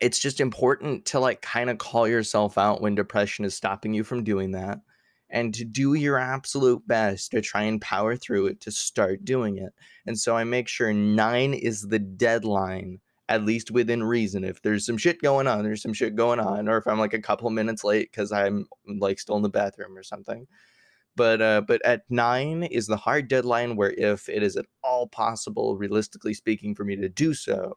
it's 0.00 0.18
just 0.18 0.40
important 0.40 1.04
to 1.06 1.20
like 1.20 1.42
kind 1.42 1.68
of 1.68 1.78
call 1.78 2.08
yourself 2.08 2.56
out 2.56 2.80
when 2.80 2.94
depression 2.94 3.44
is 3.44 3.54
stopping 3.54 3.92
you 3.92 4.04
from 4.04 4.24
doing 4.24 4.52
that 4.52 4.78
and 5.30 5.52
to 5.54 5.64
do 5.64 5.94
your 5.94 6.16
absolute 6.16 6.86
best 6.86 7.32
to 7.32 7.40
try 7.42 7.62
and 7.64 7.80
power 7.82 8.16
through 8.16 8.46
it 8.46 8.60
to 8.62 8.70
start 8.70 9.24
doing 9.24 9.58
it. 9.58 9.74
And 10.06 10.18
so 10.18 10.36
i 10.36 10.44
make 10.44 10.68
sure 10.68 10.92
9 10.94 11.52
is 11.54 11.82
the 11.82 11.98
deadline 11.98 13.00
at 13.28 13.44
least 13.44 13.70
within 13.70 14.02
reason. 14.02 14.44
If 14.44 14.62
there's 14.62 14.86
some 14.86 14.96
shit 14.96 15.20
going 15.20 15.46
on, 15.46 15.62
there's 15.62 15.82
some 15.82 15.92
shit 15.92 16.16
going 16.16 16.40
on, 16.40 16.68
or 16.68 16.78
if 16.78 16.86
I'm 16.86 16.98
like 16.98 17.14
a 17.14 17.20
couple 17.20 17.50
minutes 17.50 17.84
late 17.84 18.10
because 18.10 18.32
I'm 18.32 18.66
like 18.86 19.18
still 19.18 19.36
in 19.36 19.42
the 19.42 19.48
bathroom 19.48 19.96
or 19.96 20.02
something. 20.02 20.46
But 21.16 21.42
uh, 21.42 21.62
but 21.62 21.84
at 21.84 22.02
nine 22.08 22.62
is 22.62 22.86
the 22.86 22.96
hard 22.96 23.28
deadline 23.28 23.76
where 23.76 23.92
if 23.92 24.28
it 24.28 24.42
is 24.42 24.56
at 24.56 24.66
all 24.82 25.08
possible, 25.08 25.76
realistically 25.76 26.34
speaking, 26.34 26.74
for 26.74 26.84
me 26.84 26.96
to 26.96 27.08
do 27.08 27.34
so, 27.34 27.76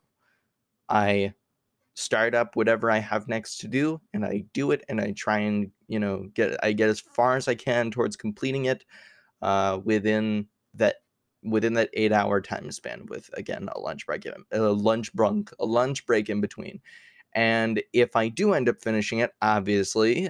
I 0.90 1.34
start 1.96 2.34
up 2.34 2.56
whatever 2.56 2.90
I 2.90 3.00
have 3.00 3.28
next 3.28 3.58
to 3.58 3.68
do 3.68 4.00
and 4.14 4.24
I 4.26 4.46
do 4.54 4.72
it 4.72 4.84
and 4.88 5.02
I 5.02 5.12
try 5.12 5.40
and 5.40 5.72
you 5.88 6.00
know 6.00 6.30
get 6.34 6.58
I 6.64 6.72
get 6.72 6.90
as 6.90 7.00
far 7.02 7.36
as 7.36 7.48
I 7.48 7.56
can 7.56 7.92
towards 7.92 8.16
completing 8.16 8.66
it 8.66 8.86
uh, 9.42 9.80
within 9.84 10.48
that 10.76 10.98
within 11.44 11.74
that 11.74 11.90
eight 11.94 12.12
hour 12.12 12.42
time 12.42 12.72
span 12.72 13.06
with 13.08 13.30
again 13.34 13.68
a 13.74 13.80
lunch 13.80 14.06
break 14.06 14.26
in, 14.26 14.34
a 14.52 14.60
lunch 14.60 15.14
break 15.14 15.50
a 15.60 15.66
lunch 15.66 16.06
break 16.06 16.30
in 16.30 16.42
between. 16.42 16.80
And 17.34 17.82
if 17.94 18.16
i 18.16 18.28
do 18.28 18.54
end 18.54 18.70
up 18.70 18.82
finishing 18.82 19.20
it 19.20 19.32
obviously 19.42 20.30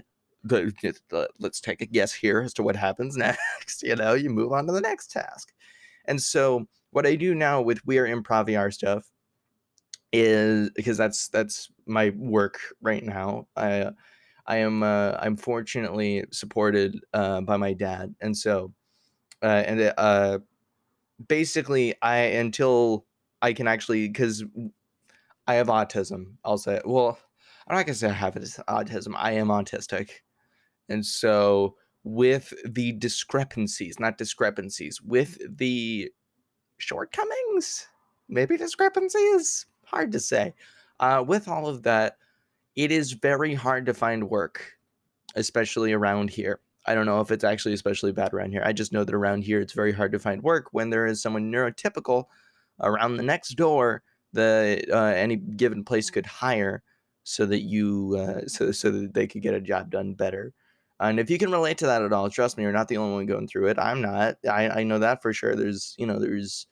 let's 1.40 1.62
take 1.62 1.82
a 1.82 1.86
guess 1.86 2.14
here 2.14 2.42
as 2.42 2.54
to 2.54 2.64
what 2.64 2.76
happens 2.76 3.16
next 3.18 3.84
you 3.84 3.96
know 3.96 4.14
you 4.14 4.30
move 4.30 4.52
on 4.54 4.66
to 4.68 4.74
the 4.74 4.82
next 4.82 5.12
task. 5.12 5.54
And 6.06 6.22
so 6.22 6.68
what 6.92 7.06
i 7.06 7.16
do 7.16 7.36
now 7.36 7.62
with 7.62 7.86
we 7.86 7.98
are 7.98 8.08
improv 8.08 8.48
VR 8.48 8.72
stuff 8.72 9.12
is 10.14 10.70
because 10.72 10.98
that's 10.98 11.30
that's 11.30 11.70
my 11.86 12.12
work 12.16 12.60
right 12.82 13.04
now. 13.04 13.48
I 13.56 13.92
i 14.48 14.58
am 14.58 14.84
uh, 14.84 15.16
i'm 15.20 15.38
fortunately 15.38 16.24
supported 16.32 17.00
uh, 17.14 17.42
by 17.42 17.58
my 17.58 17.74
dad. 17.74 18.14
And 18.22 18.36
so 18.36 18.74
uh, 19.44 19.64
and 19.66 19.94
uh, 19.98 20.40
basically 21.28 21.96
I 22.02 22.18
until 22.18 23.06
I 23.42 23.54
can 23.54 23.68
actually 23.68 24.08
because 24.08 24.44
I 25.48 25.56
have 25.56 25.68
autism. 25.68 26.36
I'll 26.46 26.58
say 26.58 26.82
well, 26.86 27.18
I'm 27.68 27.76
not 27.76 27.86
gonna 27.86 27.96
say 27.96 28.10
I 28.10 28.14
have 28.14 28.36
autism. 28.36 29.14
I 29.16 29.34
am 29.34 29.48
autistic, 29.48 30.10
and 30.90 31.06
so 31.06 31.76
with 32.04 32.54
the 32.66 32.94
discrepancies, 32.94 34.00
not 34.00 34.18
discrepancies, 34.18 35.02
with 35.02 35.38
the 35.58 36.12
shortcomings, 36.78 37.88
maybe 38.28 38.58
discrepancies, 38.58 39.68
hard 39.86 40.12
to 40.12 40.20
say. 40.20 40.54
Uh, 41.00 41.24
with 41.26 41.48
all 41.48 41.68
of 41.68 41.84
that, 41.84 42.18
it 42.76 42.92
is 42.92 43.12
very 43.14 43.54
hard 43.54 43.86
to 43.86 43.94
find 43.94 44.30
work, 44.30 44.78
especially 45.36 45.94
around 45.94 46.30
here. 46.30 46.60
I 46.86 46.96
don't 46.96 47.06
know 47.06 47.22
if 47.22 47.32
it's 47.32 47.44
actually 47.44 47.74
especially 47.74 48.12
bad 48.12 48.34
around 48.34 48.52
here. 48.52 48.64
I 48.66 48.74
just 48.74 48.92
know 48.92 49.04
that 49.04 49.16
around 49.16 49.44
here 49.44 49.62
it's 49.62 49.74
very 49.74 49.92
hard 49.92 50.12
to 50.14 50.20
find 50.20 50.42
work 50.42 50.68
when 50.72 50.90
there 50.90 51.06
is 51.06 51.22
someone 51.22 51.52
neurotypical 51.52 52.26
around 52.82 53.18
the 53.18 53.24
next 53.24 53.56
door 53.56 54.04
that 54.34 54.90
uh, 54.92 55.14
any 55.16 55.36
given 55.36 55.84
place 55.84 56.10
could 56.10 56.26
hire 56.26 56.84
so 57.24 57.46
that 57.46 57.62
you 57.62 58.18
uh, 58.18 58.48
so 58.48 58.72
so 58.72 58.90
that 58.92 59.14
they 59.14 59.28
could 59.28 59.42
get 59.42 59.54
a 59.54 59.62
job 59.62 59.92
done 59.92 60.14
better. 60.14 60.54
And 61.00 61.20
if 61.20 61.30
you 61.30 61.38
can 61.38 61.52
relate 61.52 61.80
to 61.80 61.88
that 61.88 62.04
at 62.04 62.14
all, 62.14 62.30
trust 62.30 62.58
me, 62.58 62.64
you're 62.64 62.72
not 62.72 62.88
the 62.88 62.98
only 62.98 63.16
one 63.16 63.26
going 63.26 63.48
through 63.48 63.68
it. 63.68 63.80
I'm 63.80 64.02
not. 64.02 64.38
I, 64.50 64.70
I 64.70 64.84
know 64.84 65.00
that 65.00 65.22
for 65.22 65.34
sure. 65.34 65.56
There's 65.56 65.96
you 65.98 66.06
know 66.06 66.20
there's 66.20 66.68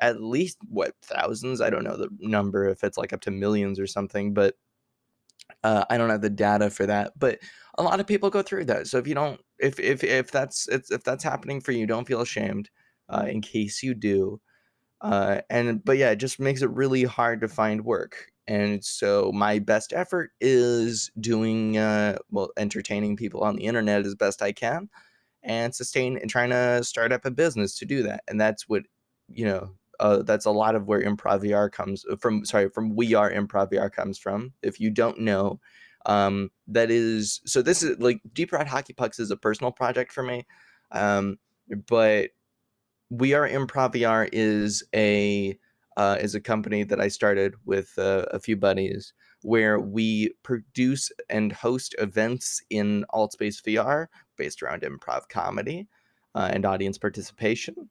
at 0.00 0.22
least 0.22 0.58
what 0.68 0.94
thousands. 1.02 1.60
I 1.60 1.70
don't 1.70 1.84
know 1.84 1.96
the 1.96 2.08
number 2.20 2.68
if 2.68 2.84
it's 2.84 2.98
like 2.98 3.12
up 3.12 3.20
to 3.22 3.30
millions 3.30 3.78
or 3.80 3.86
something, 3.86 4.34
but 4.34 4.56
uh, 5.64 5.84
I 5.90 5.98
don't 5.98 6.10
have 6.10 6.22
the 6.22 6.30
data 6.30 6.70
for 6.70 6.86
that. 6.86 7.12
But 7.18 7.38
a 7.78 7.82
lot 7.82 8.00
of 8.00 8.06
people 8.06 8.30
go 8.30 8.42
through 8.42 8.66
that. 8.66 8.86
So 8.86 8.98
if 8.98 9.06
you 9.06 9.14
don't, 9.14 9.40
if 9.58 9.78
if 9.80 10.04
if 10.04 10.30
that's 10.30 10.68
if 10.68 11.04
that's 11.04 11.24
happening 11.24 11.60
for 11.60 11.72
you, 11.72 11.86
don't 11.86 12.06
feel 12.06 12.20
ashamed. 12.20 12.70
Uh, 13.08 13.26
in 13.28 13.40
case 13.40 13.82
you 13.82 13.92
do, 13.94 14.40
uh, 15.00 15.40
and 15.50 15.84
but 15.84 15.98
yeah, 15.98 16.10
it 16.10 16.16
just 16.16 16.40
makes 16.40 16.62
it 16.62 16.70
really 16.70 17.04
hard 17.04 17.40
to 17.40 17.48
find 17.48 17.84
work. 17.84 18.26
And 18.46 18.84
so 18.84 19.32
my 19.32 19.58
best 19.60 19.92
effort 19.92 20.32
is 20.40 21.10
doing 21.20 21.78
uh, 21.78 22.18
well, 22.30 22.50
entertaining 22.56 23.16
people 23.16 23.42
on 23.42 23.56
the 23.56 23.64
internet 23.64 24.06
as 24.06 24.14
best 24.14 24.42
I 24.42 24.52
can, 24.52 24.88
and 25.42 25.74
sustain 25.74 26.18
and 26.18 26.30
trying 26.30 26.50
to 26.50 26.84
start 26.84 27.12
up 27.12 27.24
a 27.24 27.30
business 27.30 27.76
to 27.78 27.86
do 27.86 28.02
that. 28.04 28.22
And 28.28 28.40
that's 28.40 28.68
what 28.68 28.84
you 29.28 29.44
know. 29.46 29.74
Uh, 30.00 30.22
that's 30.22 30.46
a 30.46 30.50
lot 30.50 30.74
of 30.74 30.86
where 30.86 31.02
improv 31.02 31.44
VR 31.44 31.70
comes 31.70 32.04
from. 32.20 32.44
Sorry, 32.44 32.70
from 32.70 32.96
We 32.96 33.14
Are 33.14 33.30
Improv 33.30 33.70
VR 33.70 33.92
comes 33.92 34.18
from. 34.18 34.52
If 34.62 34.80
you 34.80 34.90
don't 34.90 35.20
know, 35.20 35.60
um, 36.06 36.50
that 36.68 36.90
is 36.90 37.40
so. 37.44 37.60
This 37.60 37.82
is 37.82 37.98
like 38.00 38.20
Deep 38.32 38.50
Fried 38.50 38.66
Hockey 38.66 38.94
Pucks 38.94 39.20
is 39.20 39.30
a 39.30 39.36
personal 39.36 39.70
project 39.70 40.10
for 40.10 40.22
me, 40.22 40.46
um, 40.90 41.38
but 41.86 42.30
we 43.10 43.34
Are 43.34 43.46
Improv 43.46 43.94
VR 43.94 44.28
is 44.32 44.82
a 44.94 45.58
uh, 45.98 46.16
is 46.18 46.34
a 46.34 46.40
company 46.40 46.82
that 46.82 47.00
I 47.00 47.08
started 47.08 47.54
with 47.66 47.92
uh, 47.98 48.24
a 48.30 48.40
few 48.40 48.56
buddies 48.56 49.12
where 49.42 49.80
we 49.80 50.32
produce 50.42 51.12
and 51.28 51.52
host 51.52 51.94
events 51.98 52.62
in 52.70 53.04
Altspace 53.12 53.62
VR 53.62 54.06
based 54.38 54.62
around 54.62 54.82
improv 54.82 55.28
comedy 55.28 55.88
uh, 56.34 56.48
and 56.52 56.64
audience 56.64 56.96
participation. 56.96 57.90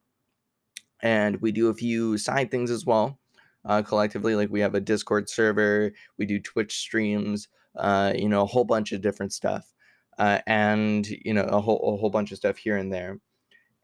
And 1.01 1.39
we 1.41 1.51
do 1.51 1.69
a 1.69 1.73
few 1.73 2.17
side 2.17 2.51
things 2.51 2.71
as 2.71 2.85
well 2.85 3.19
uh, 3.65 3.81
collectively. 3.81 4.35
Like 4.35 4.49
we 4.49 4.59
have 4.61 4.75
a 4.75 4.81
Discord 4.81 5.29
server, 5.29 5.91
we 6.17 6.25
do 6.25 6.39
Twitch 6.39 6.77
streams, 6.77 7.47
uh, 7.77 8.13
you 8.15 8.29
know, 8.29 8.41
a 8.41 8.45
whole 8.47 8.65
bunch 8.65 8.91
of 8.91 9.01
different 9.01 9.33
stuff. 9.33 9.73
Uh, 10.17 10.39
and 10.47 11.07
you 11.07 11.33
know 11.33 11.43
a 11.43 11.61
whole 11.61 11.77
a 11.93 11.97
whole 11.97 12.09
bunch 12.09 12.33
of 12.33 12.37
stuff 12.37 12.57
here 12.57 12.75
and 12.75 12.91
there 12.91 13.21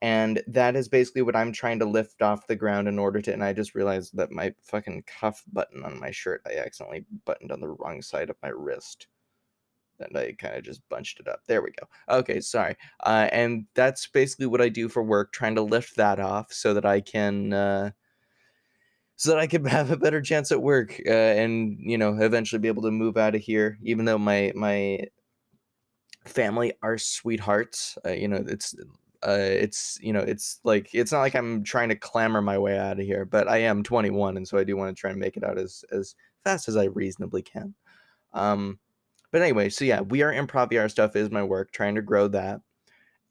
and 0.02 0.44
that 0.48 0.76
is 0.76 0.88
basically 0.88 1.22
what 1.22 1.36
I'm 1.36 1.52
trying 1.52 1.80
to 1.80 1.86
lift 1.86 2.22
off 2.22 2.48
the 2.48 2.56
ground 2.56 2.88
in 2.88 3.00
order 3.00 3.22
to. 3.22 3.34
And 3.34 3.44
I 3.44 3.54
just 3.54 3.76
realized 3.76 4.16
that 4.16 4.32
my 4.32 4.54
fucking 4.62 5.04
cuff 5.08 5.44
button 5.52 5.84
on 5.84 6.00
my 6.00 6.12
shirt, 6.12 6.42
I 6.46 6.58
accidentally 6.58 7.06
buttoned 7.26 7.52
on 7.52 7.62
the 7.62 7.70
wrong 7.70 8.02
side 8.02 8.30
of 8.30 8.36
my 8.44 8.50
wrist. 8.50 9.08
And 10.00 10.18
I 10.18 10.34
kind 10.34 10.56
of 10.56 10.64
just 10.64 10.82
bunched 10.90 11.20
it 11.20 11.28
up. 11.28 11.42
There 11.48 11.62
we 11.62 11.72
go. 11.72 11.88
Okay, 12.18 12.40
sorry. 12.42 12.76
Uh, 13.04 13.30
and 13.32 13.66
that's 13.76 14.08
basically 14.08 14.48
what 14.48 14.62
I 14.62 14.70
do 14.70 14.90
for 14.90 15.04
work, 15.04 15.32
trying 15.32 15.56
to 15.56 15.62
lift 15.62 15.96
that 15.98 16.20
off 16.20 16.52
so 16.52 16.74
that 16.74 16.86
I 16.86 17.02
can. 17.02 17.54
Uh, 17.54 17.92
so 19.18 19.30
that 19.32 19.40
I 19.40 19.48
can 19.48 19.66
have 19.66 19.92
a 19.92 19.98
better 19.98 20.22
chance 20.22 20.52
at 20.52 20.62
work 20.62 21.00
uh, 21.08 21.12
and 21.12 21.78
you 21.80 21.98
know 21.98 22.18
eventually 22.20 22.60
be 22.60 22.68
able 22.68 22.84
to 22.84 22.92
move 22.92 23.18
out 23.18 23.36
of 23.36 23.42
here. 23.42 23.78
Even 23.84 24.06
though 24.06 24.18
my 24.18 24.52
my 24.56 25.00
family 26.26 26.74
are 26.82 26.98
sweethearts, 26.98 27.98
uh, 28.06 28.12
you 28.12 28.28
know 28.28 28.44
it's 28.48 28.76
uh, 29.26 29.38
it's 29.40 29.98
you 30.02 30.14
know 30.14 30.20
it's 30.20 30.60
like 30.64 30.90
it's 30.94 31.12
not 31.12 31.22
like 31.22 31.36
i'm 31.36 31.64
trying 31.64 31.90
to 31.90 31.96
clamor 31.96 32.42
my 32.42 32.58
way 32.58 32.78
out 32.78 33.00
of 33.00 33.06
here 33.06 33.26
but 33.26 33.48
i 33.48 33.58
am 33.58 33.82
21 33.82 34.38
and 34.38 34.48
so 34.48 34.58
i 34.58 34.64
do 34.64 34.78
want 34.78 34.96
to 34.96 35.00
try 35.00 35.10
and 35.10 35.20
make 35.20 35.36
it 35.36 35.44
out 35.44 35.58
as 35.58 35.84
as 35.92 36.16
fast 36.44 36.68
as 36.68 36.78
i 36.78 36.84
reasonably 36.86 37.42
can 37.42 37.74
um 38.34 38.78
but 39.36 39.42
anyway 39.42 39.68
so 39.68 39.84
yeah 39.84 40.00
we 40.00 40.22
are 40.22 40.32
improv 40.32 40.72
VR 40.72 40.90
stuff 40.90 41.14
is 41.18 41.30
my 41.30 41.44
work 41.44 41.74
trying 41.74 41.96
to 41.96 42.02
grow 42.02 42.30
that 42.30 42.62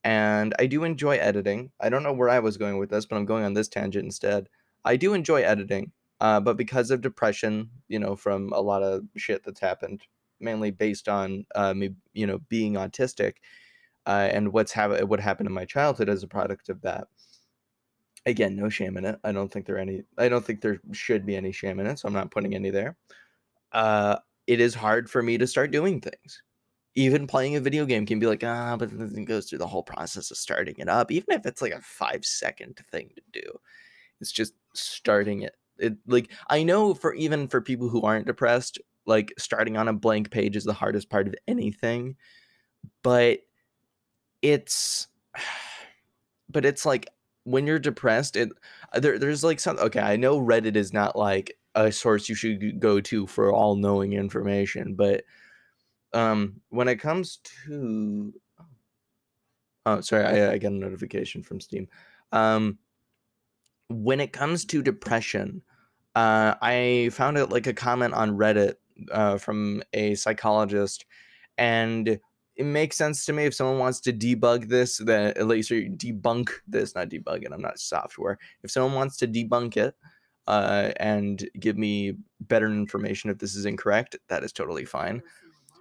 and 0.04 0.54
i 0.58 0.66
do 0.66 0.84
enjoy 0.84 1.16
editing 1.16 1.70
i 1.80 1.88
don't 1.88 2.02
know 2.02 2.12
where 2.12 2.28
i 2.28 2.38
was 2.38 2.58
going 2.58 2.76
with 2.76 2.90
this 2.90 3.06
but 3.06 3.16
i'm 3.16 3.25
going 3.25 3.42
on 3.42 3.54
this 3.54 3.68
tangent 3.68 4.04
instead 4.04 4.50
i 4.84 4.96
do 4.96 5.14
enjoy 5.14 5.40
editing 5.40 5.92
uh, 6.20 6.38
but 6.40 6.58
because 6.58 6.90
of 6.90 7.00
depression 7.00 7.70
you 7.88 7.99
know 7.99 8.14
from 8.14 8.52
a 8.52 8.61
lot 8.61 8.82
of 8.82 9.04
shit 9.16 9.42
that's 9.44 9.61
happened 9.61 10.02
mainly 10.40 10.70
based 10.70 11.08
on 11.08 11.46
uh, 11.54 11.73
me 11.73 11.94
you 12.12 12.26
know 12.26 12.38
being 12.50 12.75
autistic 12.75 13.37
uh, 14.06 14.28
and 14.30 14.52
what's 14.52 14.73
ha- 14.73 15.04
what 15.04 15.20
happened 15.20 15.49
in 15.49 15.54
my 15.54 15.64
childhood 15.64 16.08
as 16.08 16.23
a 16.23 16.28
product 16.28 16.68
of 16.68 16.80
that. 16.82 17.08
Again, 18.26 18.56
no 18.56 18.68
shame 18.68 18.96
in 18.96 19.04
it. 19.04 19.18
I 19.25 19.32
don't 19.32 19.50
think 19.50 19.66
there 19.66 19.78
any. 19.78 20.02
I 20.18 20.28
don't 20.28 20.44
think 20.44 20.61
there 20.61 20.80
should 20.92 21.26
be 21.26 21.37
any 21.37 21.52
shame 21.52 21.80
in 21.80 21.87
it, 21.87 21.99
so 21.99 22.08
I'm 22.08 22.14
not 22.14 22.30
putting 22.30 22.54
any 22.54 22.70
there. 22.70 22.96
Uh, 23.73 24.16
it 24.46 24.60
is 24.60 24.74
hard 24.74 25.10
for 25.10 25.22
me 25.22 25.38
to 25.38 25.46
start 25.46 25.70
doing 25.70 26.00
things. 26.00 26.42
Even 26.96 27.26
playing 27.26 27.56
a 27.56 27.60
video 27.60 27.84
game 27.86 28.06
can 28.06 28.18
be 28.18 28.26
like, 28.26 28.44
ah, 28.44 28.76
but 28.76 28.96
then 28.96 29.12
it 29.16 29.24
goes 29.24 29.48
through 29.48 29.58
the 29.58 29.66
whole 29.66 29.82
process 29.82 30.30
of 30.30 30.36
starting 30.36 30.76
it 30.78 30.88
up. 30.88 31.10
Even 31.10 31.34
if 31.34 31.44
it's 31.44 31.60
like 31.60 31.72
a 31.72 31.80
five 31.80 32.24
second 32.24 32.78
thing 32.90 33.10
to 33.16 33.40
do, 33.40 33.58
it's 34.20 34.30
just 34.30 34.54
starting 34.74 35.42
it. 35.42 35.56
It 35.78 35.96
like 36.06 36.30
I 36.50 36.62
know 36.62 36.94
for 36.94 37.14
even 37.14 37.48
for 37.48 37.60
people 37.60 37.88
who 37.88 38.02
aren't 38.02 38.26
depressed, 38.26 38.78
like 39.06 39.34
starting 39.38 39.76
on 39.76 39.88
a 39.88 39.92
blank 39.92 40.30
page 40.30 40.54
is 40.54 40.64
the 40.64 40.72
hardest 40.72 41.10
part 41.10 41.26
of 41.26 41.34
anything. 41.48 42.14
But 43.02 43.40
it's 44.42 45.08
but 46.48 46.64
it's 46.64 46.86
like 46.86 47.08
when 47.44 47.66
you're 47.66 47.78
depressed 47.78 48.36
it 48.36 48.50
uh, 48.92 49.00
there, 49.00 49.18
there's 49.18 49.44
like 49.44 49.60
some 49.60 49.78
okay 49.78 50.00
i 50.00 50.16
know 50.16 50.40
reddit 50.40 50.76
is 50.76 50.92
not 50.92 51.14
like 51.14 51.58
a 51.75 51.90
source 51.90 52.28
you 52.28 52.35
should 52.35 52.81
go 52.81 53.00
to 53.00 53.26
for 53.26 53.52
all 53.52 53.76
knowing 53.76 54.12
information 54.12 54.95
but 54.95 55.25
um 56.12 56.61
when 56.69 56.88
it 56.88 56.97
comes 56.97 57.38
to 57.66 58.33
oh 59.87 60.00
sorry 60.00 60.25
i, 60.25 60.52
I 60.52 60.59
got 60.59 60.73
a 60.73 60.76
notification 60.76 61.43
from 61.43 61.61
steam 61.61 61.88
um 62.33 62.78
when 63.88 64.21
it 64.21 64.33
comes 64.33 64.64
to 64.66 64.83
depression 64.83 65.62
uh 66.14 66.54
i 66.62 67.11
found 67.12 67.38
out 67.38 67.50
like 67.50 67.66
a 67.66 67.75
comment 67.75 68.14
on 68.14 68.37
reddit 68.37 68.75
uh, 69.11 69.37
from 69.38 69.83
a 69.93 70.14
psychologist 70.14 71.04
and 71.59 72.21
it 72.57 72.64
makes 72.64 72.97
sense 72.97 73.25
to 73.25 73.33
me 73.33 73.45
if 73.45 73.54
someone 73.54 73.78
wants 73.78 74.00
to 74.00 74.12
debug 74.12 74.69
this, 74.69 74.99
then 74.99 75.33
at 75.37 75.49
least 75.49 75.73
or 75.73 75.81
debunk 75.81 76.50
this, 76.69 76.95
not 76.95 77.09
debug 77.09 77.43
it. 77.43 77.52
I'm 77.52 77.61
not 77.61 77.81
software. 77.81 78.38
If 78.62 78.71
someone 78.71 78.95
wants 78.95 79.16
to 79.19 79.26
debunk 79.26 79.76
it 79.76 79.95
uh, 80.46 80.92
and 80.96 81.48
give 81.58 81.76
me 81.78 82.14
better 82.40 82.66
information 82.66 83.30
if 83.30 83.38
this 83.38 83.54
is 83.54 83.64
incorrect, 83.64 84.16
that 84.28 84.44
is 84.44 84.52
totally 84.52 84.84
fine. 84.84 85.22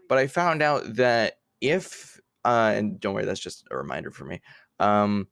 But 0.09 0.17
I 0.17 0.27
found 0.27 0.61
out 0.61 0.95
that 0.95 1.39
if 1.61 2.19
uh, 2.45 2.73
and 2.75 2.99
don't 2.99 3.13
worry, 3.13 3.25
that's 3.25 3.39
just 3.39 3.65
a 3.71 3.77
reminder 3.77 4.11
for 4.11 4.25
me. 4.25 4.41
Um, 4.79 5.27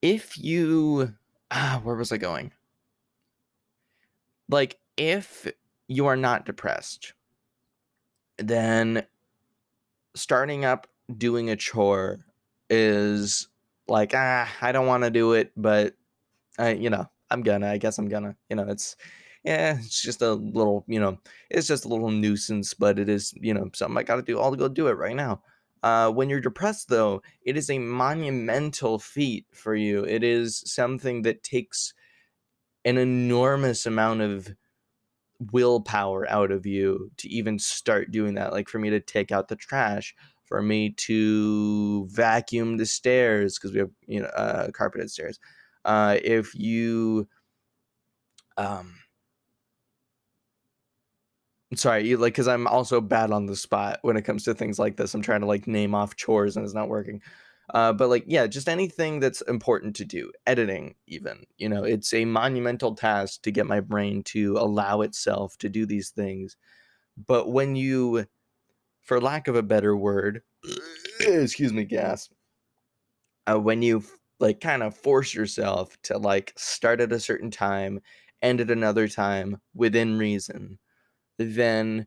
if 0.00 0.38
you, 0.38 1.12
ah, 1.50 1.80
where 1.82 1.96
was 1.96 2.12
I 2.12 2.18
going? 2.18 2.52
Like, 4.48 4.78
if 4.96 5.50
you 5.88 6.06
are 6.06 6.16
not 6.16 6.46
depressed, 6.46 7.14
then 8.38 9.04
starting 10.14 10.64
up 10.64 10.86
doing 11.16 11.50
a 11.50 11.56
chore 11.56 12.20
is 12.68 13.48
like 13.86 14.12
ah 14.14 14.50
i 14.60 14.72
don't 14.72 14.86
want 14.86 15.04
to 15.04 15.10
do 15.10 15.34
it 15.34 15.52
but 15.56 15.94
i 16.58 16.70
you 16.70 16.90
know 16.90 17.08
i'm 17.30 17.42
gonna 17.42 17.68
i 17.68 17.78
guess 17.78 17.98
i'm 17.98 18.08
gonna 18.08 18.36
you 18.48 18.56
know 18.56 18.66
it's 18.68 18.96
yeah 19.44 19.76
it's 19.78 20.02
just 20.02 20.22
a 20.22 20.34
little 20.34 20.84
you 20.88 21.00
know 21.00 21.18
it's 21.50 21.66
just 21.66 21.84
a 21.84 21.88
little 21.88 22.10
nuisance 22.10 22.74
but 22.74 22.98
it 22.98 23.08
is 23.08 23.32
you 23.40 23.54
know 23.54 23.68
something 23.74 23.98
i 23.98 24.02
gotta 24.02 24.22
do 24.22 24.38
i'll 24.40 24.54
go 24.54 24.68
do 24.68 24.88
it 24.88 24.94
right 24.94 25.16
now 25.16 25.42
uh, 25.82 26.10
when 26.10 26.28
you're 26.28 26.40
depressed 26.40 26.88
though 26.88 27.22
it 27.42 27.56
is 27.56 27.70
a 27.70 27.78
monumental 27.78 28.98
feat 28.98 29.46
for 29.52 29.74
you 29.74 30.04
it 30.04 30.24
is 30.24 30.62
something 30.66 31.22
that 31.22 31.42
takes 31.44 31.94
an 32.84 32.98
enormous 32.98 33.86
amount 33.86 34.20
of 34.20 34.54
willpower 35.52 36.28
out 36.30 36.50
of 36.50 36.66
you 36.66 37.10
to 37.18 37.28
even 37.28 37.58
start 37.58 38.10
doing 38.10 38.34
that. 38.34 38.52
Like 38.52 38.68
for 38.68 38.78
me 38.78 38.90
to 38.90 39.00
take 39.00 39.32
out 39.32 39.48
the 39.48 39.56
trash, 39.56 40.14
for 40.44 40.62
me 40.62 40.90
to 40.90 42.06
vacuum 42.08 42.76
the 42.76 42.86
stairs 42.86 43.58
because 43.58 43.72
we 43.72 43.80
have 43.80 43.90
you 44.06 44.20
know 44.20 44.28
uh, 44.28 44.70
carpeted 44.70 45.10
stairs. 45.10 45.38
Uh, 45.86 46.18
if 46.24 46.54
you 46.56 47.28
um 48.58 48.94
sorry 51.74 52.06
you 52.06 52.16
like 52.16 52.32
because 52.32 52.48
i'm 52.48 52.66
also 52.66 53.00
bad 53.00 53.30
on 53.30 53.46
the 53.46 53.56
spot 53.56 53.98
when 54.02 54.16
it 54.16 54.22
comes 54.22 54.44
to 54.44 54.54
things 54.54 54.78
like 54.78 54.96
this 54.96 55.14
i'm 55.14 55.22
trying 55.22 55.40
to 55.40 55.46
like 55.46 55.66
name 55.66 55.94
off 55.94 56.16
chores 56.16 56.56
and 56.56 56.64
it's 56.64 56.74
not 56.74 56.88
working 56.88 57.20
uh, 57.74 57.92
but 57.92 58.08
like, 58.08 58.24
yeah, 58.28 58.46
just 58.46 58.68
anything 58.68 59.18
that's 59.18 59.40
important 59.42 59.96
to 59.96 60.04
do, 60.04 60.30
editing, 60.46 60.94
even, 61.08 61.44
you 61.58 61.68
know, 61.68 61.82
it's 61.82 62.14
a 62.14 62.24
monumental 62.24 62.94
task 62.94 63.42
to 63.42 63.50
get 63.50 63.66
my 63.66 63.80
brain 63.80 64.22
to 64.22 64.56
allow 64.56 65.00
itself 65.00 65.58
to 65.58 65.68
do 65.68 65.84
these 65.84 66.10
things. 66.10 66.56
But 67.26 67.50
when 67.50 67.74
you, 67.74 68.26
for 69.02 69.20
lack 69.20 69.48
of 69.48 69.56
a 69.56 69.62
better 69.62 69.96
word, 69.96 70.42
excuse 71.20 71.72
me, 71.72 71.84
gas, 71.84 72.28
uh, 73.50 73.58
when 73.58 73.82
you 73.82 74.04
like 74.40 74.60
kind 74.60 74.82
of 74.82 74.96
force 74.96 75.34
yourself 75.34 75.96
to 76.02 76.18
like 76.18 76.52
start 76.56 77.00
at 77.00 77.12
a 77.12 77.20
certain 77.20 77.50
time, 77.50 78.00
end 78.42 78.60
at 78.60 78.70
another 78.70 79.08
time 79.08 79.60
within 79.74 80.18
reason, 80.18 80.78
then 81.38 82.06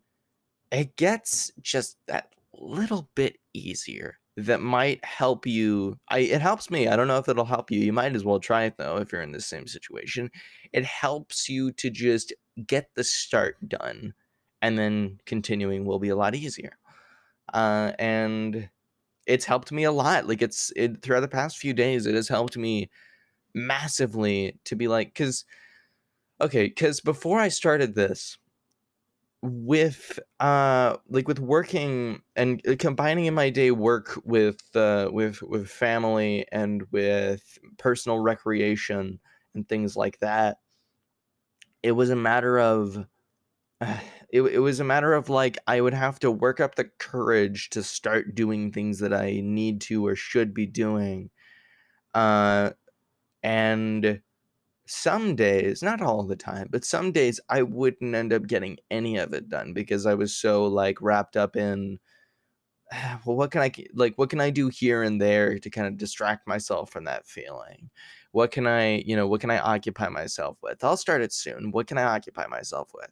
it 0.71 0.95
gets 0.95 1.51
just 1.61 1.97
that 2.07 2.33
little 2.53 3.09
bit 3.15 3.37
easier 3.53 4.17
that 4.37 4.61
might 4.61 5.03
help 5.03 5.45
you. 5.45 5.97
I 6.09 6.19
it 6.19 6.41
helps 6.41 6.69
me. 6.69 6.87
I 6.87 6.95
don't 6.95 7.07
know 7.07 7.17
if 7.17 7.27
it'll 7.27 7.45
help 7.45 7.71
you. 7.71 7.79
You 7.79 7.93
might 7.93 8.15
as 8.15 8.23
well 8.23 8.39
try 8.39 8.63
it 8.63 8.75
though 8.77 8.97
if 8.97 9.11
you're 9.11 9.21
in 9.21 9.31
the 9.31 9.41
same 9.41 9.67
situation. 9.67 10.31
It 10.73 10.85
helps 10.85 11.49
you 11.49 11.71
to 11.73 11.89
just 11.89 12.33
get 12.67 12.89
the 12.95 13.03
start 13.03 13.57
done 13.67 14.13
and 14.61 14.77
then 14.77 15.19
continuing 15.25 15.85
will 15.85 15.99
be 15.99 16.09
a 16.09 16.15
lot 16.15 16.35
easier. 16.35 16.77
Uh, 17.53 17.93
and 17.99 18.69
it's 19.29 19.45
helped 19.45 19.71
me 19.71 19.83
a 19.85 19.91
lot. 19.91 20.27
Like 20.27 20.41
it's 20.41 20.73
it 20.75 21.01
throughout 21.01 21.21
the 21.21 21.27
past 21.27 21.57
few 21.57 21.73
days, 21.73 22.05
it 22.05 22.15
has 22.15 22.27
helped 22.27 22.57
me 22.57 22.89
massively 23.55 24.59
to 24.65 24.75
be 24.75 24.87
like, 24.87 25.09
because 25.09 25.45
okay, 26.41 26.67
because 26.67 27.01
before 27.01 27.39
I 27.39 27.49
started 27.49 27.95
this, 27.95 28.37
with 29.41 30.19
uh 30.41 30.97
like 31.09 31.27
with 31.27 31.39
working 31.39 32.21
and 32.35 32.61
uh, 32.67 32.75
combining 32.77 33.25
in 33.25 33.33
my 33.33 33.49
day 33.49 33.71
work 33.71 34.19
with 34.25 34.59
uh 34.75 35.09
with 35.13 35.41
with 35.43 35.69
family 35.69 36.45
and 36.51 36.83
with 36.91 37.57
personal 37.77 38.19
recreation 38.19 39.17
and 39.55 39.69
things 39.69 39.95
like 39.95 40.19
that 40.19 40.57
it 41.83 41.93
was 41.93 42.09
a 42.09 42.15
matter 42.17 42.59
of 42.59 43.05
it, 44.31 44.41
it 44.41 44.59
was 44.59 44.79
a 44.79 44.83
matter 44.83 45.13
of 45.13 45.29
like 45.29 45.57
I 45.67 45.81
would 45.81 45.93
have 45.93 46.19
to 46.19 46.31
work 46.31 46.59
up 46.59 46.75
the 46.75 46.85
courage 46.99 47.69
to 47.71 47.83
start 47.83 48.35
doing 48.35 48.71
things 48.71 48.99
that 48.99 49.13
I 49.13 49.41
need 49.43 49.81
to 49.81 50.05
or 50.05 50.15
should 50.15 50.53
be 50.53 50.65
doing. 50.65 51.29
Uh, 52.13 52.71
and 53.43 54.21
some 54.87 55.35
days, 55.35 55.83
not 55.83 56.01
all 56.01 56.23
the 56.23 56.35
time, 56.35 56.67
but 56.71 56.85
some 56.85 57.11
days 57.11 57.39
I 57.49 57.63
wouldn't 57.63 58.15
end 58.15 58.33
up 58.33 58.47
getting 58.47 58.77
any 58.91 59.17
of 59.17 59.33
it 59.33 59.49
done 59.49 59.73
because 59.73 60.05
I 60.05 60.15
was 60.15 60.35
so 60.35 60.65
like 60.67 61.01
wrapped 61.01 61.37
up 61.37 61.55
in 61.55 61.99
well 63.25 63.35
what 63.35 63.51
can 63.51 63.61
I 63.61 63.71
like 63.93 64.15
what 64.17 64.29
can 64.29 64.41
I 64.41 64.49
do 64.49 64.69
here 64.69 65.03
and 65.03 65.21
there 65.21 65.59
to 65.59 65.69
kind 65.69 65.87
of 65.87 65.97
distract 65.97 66.47
myself 66.47 66.91
from 66.91 67.05
that 67.05 67.27
feeling? 67.27 67.89
What 68.31 68.51
can 68.51 68.67
I, 68.67 68.97
you 69.05 69.15
know, 69.15 69.27
what 69.27 69.41
can 69.41 69.51
I 69.51 69.59
occupy 69.59 70.09
myself 70.09 70.57
with? 70.63 70.83
I'll 70.83 70.97
start 70.97 71.21
it 71.21 71.33
soon. 71.33 71.71
What 71.71 71.87
can 71.87 71.97
I 71.97 72.03
occupy 72.03 72.47
myself 72.47 72.91
with? 72.93 73.09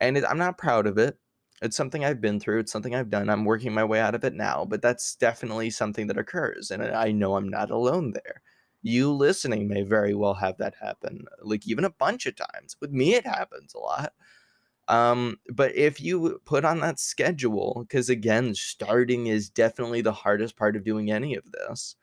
And 0.00 0.16
it, 0.16 0.24
I'm 0.28 0.38
not 0.38 0.58
proud 0.58 0.86
of 0.86 0.98
it. 0.98 1.18
It's 1.62 1.76
something 1.76 2.04
I've 2.04 2.20
been 2.20 2.40
through. 2.40 2.60
It's 2.60 2.72
something 2.72 2.94
I've 2.94 3.10
done. 3.10 3.28
I'm 3.28 3.44
working 3.44 3.74
my 3.74 3.84
way 3.84 4.00
out 4.00 4.14
of 4.14 4.24
it 4.24 4.34
now, 4.34 4.64
but 4.64 4.80
that's 4.80 5.14
definitely 5.16 5.70
something 5.70 6.06
that 6.06 6.18
occurs, 6.18 6.70
and 6.70 6.82
I 6.82 7.12
know 7.12 7.36
I'm 7.36 7.48
not 7.48 7.70
alone 7.70 8.12
there. 8.12 8.42
You 8.82 9.12
listening 9.12 9.68
may 9.68 9.82
very 9.82 10.14
well 10.14 10.34
have 10.34 10.56
that 10.58 10.74
happen, 10.80 11.26
like 11.42 11.66
even 11.68 11.84
a 11.84 11.90
bunch 11.90 12.26
of 12.26 12.36
times. 12.36 12.76
With 12.80 12.92
me, 12.92 13.14
it 13.14 13.26
happens 13.26 13.74
a 13.74 13.78
lot. 13.78 14.14
Um, 14.88 15.38
but 15.52 15.76
if 15.76 16.00
you 16.00 16.40
put 16.44 16.64
on 16.64 16.80
that 16.80 16.98
schedule, 16.98 17.84
because 17.86 18.08
again, 18.08 18.54
starting 18.54 19.28
is 19.28 19.48
definitely 19.48 20.00
the 20.00 20.12
hardest 20.12 20.56
part 20.56 20.74
of 20.76 20.84
doing 20.84 21.12
any 21.12 21.36
of 21.36 21.44
this, 21.52 21.94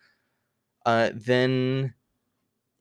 uh, 0.85 1.09
then 1.13 1.95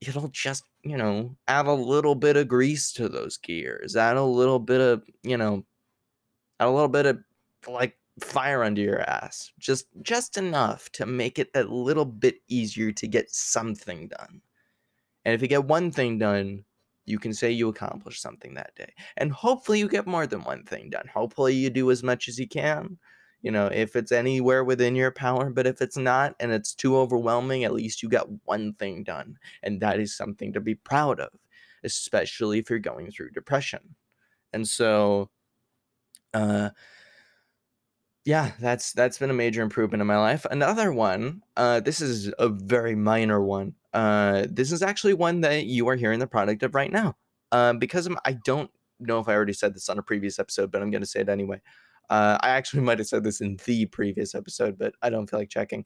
it'll 0.01 0.29
just 0.29 0.63
you 0.91 0.97
know, 0.97 1.37
add 1.49 1.67
a 1.67 1.73
little 1.73 2.15
bit 2.15 2.37
of 2.37 2.49
grease 2.49 2.93
to 2.93 3.09
those 3.09 3.37
gears, 3.37 3.97
add 3.97 4.17
a 4.17 4.25
little 4.25 4.59
bit 4.59 4.81
of, 4.81 5.03
you 5.23 5.37
know, 5.37 5.65
add 6.61 6.69
a 6.69 6.71
little 6.71 6.89
bit 6.89 7.07
of 7.07 7.19
like 7.69 7.97
fire 8.21 8.63
under 8.65 8.81
your 8.81 9.01
ass. 9.01 9.53
Just 9.59 9.87
just 10.03 10.37
enough 10.39 10.91
to 10.93 11.07
make 11.07 11.39
it 11.39 11.51
a 11.55 11.65
little 11.65 12.05
bit 12.05 12.37
easier 12.49 12.93
to 12.93 13.07
get 13.07 13.31
something 13.31 14.09
done. 14.09 14.41
And 15.25 15.35
if 15.35 15.43
you 15.43 15.49
get 15.49 15.65
one 15.65 15.91
thing 15.91 16.19
done, 16.19 16.65
you 17.05 17.19
can 17.19 17.35
say 17.35 17.51
you 17.51 17.69
accomplished 17.69 18.23
something 18.23 18.55
that 18.55 18.75
day. 18.77 18.93
And 19.17 19.33
hopefully 19.33 19.79
you 19.79 19.89
get 19.89 20.07
more 20.07 20.27
than 20.27 20.43
one 20.45 20.65
thing 20.65 20.91
done. 20.91 21.09
Hopefully 21.13 21.55
you 21.55 21.71
do 21.71 21.91
as 21.91 22.03
much 22.03 22.29
as 22.29 22.39
you 22.39 22.49
can 22.49 22.99
you 23.47 23.53
know, 23.53 23.69
if 23.69 23.95
it's 23.95 24.11
anywhere 24.11 24.65
within 24.65 24.97
your 24.97 25.13
power, 25.13 25.51
but 25.51 25.69
if 25.69 25.81
it's 25.81 25.97
not 25.97 26.35
and 26.41 26.51
it's 26.51 26.75
too 26.75 26.97
overwhelming, 26.97 27.63
at 27.63 27.73
least 27.73 28.03
you 28.03 28.09
got 28.09 28.27
one 28.45 28.73
thing 28.73 29.05
done. 29.05 29.39
And 29.63 29.81
that 29.83 30.01
is 30.01 30.17
something 30.17 30.53
to 30.53 30.61
be 30.61 30.75
proud 30.75 31.21
of, 31.21 31.29
especially 31.85 32.59
if 32.59 32.69
you're 32.69 32.81
going 32.81 33.09
through 33.13 33.31
depression. 33.31 33.95
And 34.53 34.67
so, 34.67 35.31
uh, 36.35 36.71
yeah, 38.25 38.51
that's 38.59 38.93
that's 38.93 39.19
been 39.19 39.31
a 39.31 39.33
major 39.45 39.63
improvement 39.63 40.01
in 40.01 40.09
my 40.09 40.19
life. 40.19 40.45
Another 40.51 40.93
one, 40.93 41.41
uh, 41.57 41.79
this 41.79 42.01
is 42.01 42.33
a 42.41 42.49
very 42.49 42.97
minor 42.97 43.41
one. 43.41 43.77
Uh, 43.93 44.47
this 44.51 44.73
is 44.73 44.83
actually 44.83 45.15
one 45.15 45.41
that 45.43 45.67
you 45.67 45.89
are 45.89 45.95
hearing 45.95 46.19
the 46.19 46.27
product 46.27 46.65
of 46.65 46.75
right 46.75 46.91
now. 46.91 47.15
Uh, 47.53 47.75
because 47.75 48.09
I'm, 48.09 48.19
I 48.25 48.33
don't 48.33 48.73
know 48.99 49.21
if 49.21 49.29
I 49.29 49.35
already 49.35 49.53
said 49.53 49.73
this 49.73 49.89
on 49.89 50.01
a 50.01 50.03
previous 50.03 50.41
episode, 50.41 50.73
but 50.73 50.83
I'm 50.83 50.91
going 50.91 51.03
to 51.03 51.09
say 51.09 51.21
it 51.21 51.29
anyway. 51.29 51.61
Uh, 52.11 52.39
I 52.41 52.51
actually 52.51 52.83
might 52.85 52.99
have 52.99 53.09
said 53.09 53.25
this 53.25 53.41
in 53.41 53.59
the 53.65 53.87
previous 53.87 54.35
episode, 54.35 54.79
but 54.79 54.95
I 55.03 55.11
don't 55.11 55.29
feel 55.29 55.41
like 55.41 55.49
checking. 55.49 55.85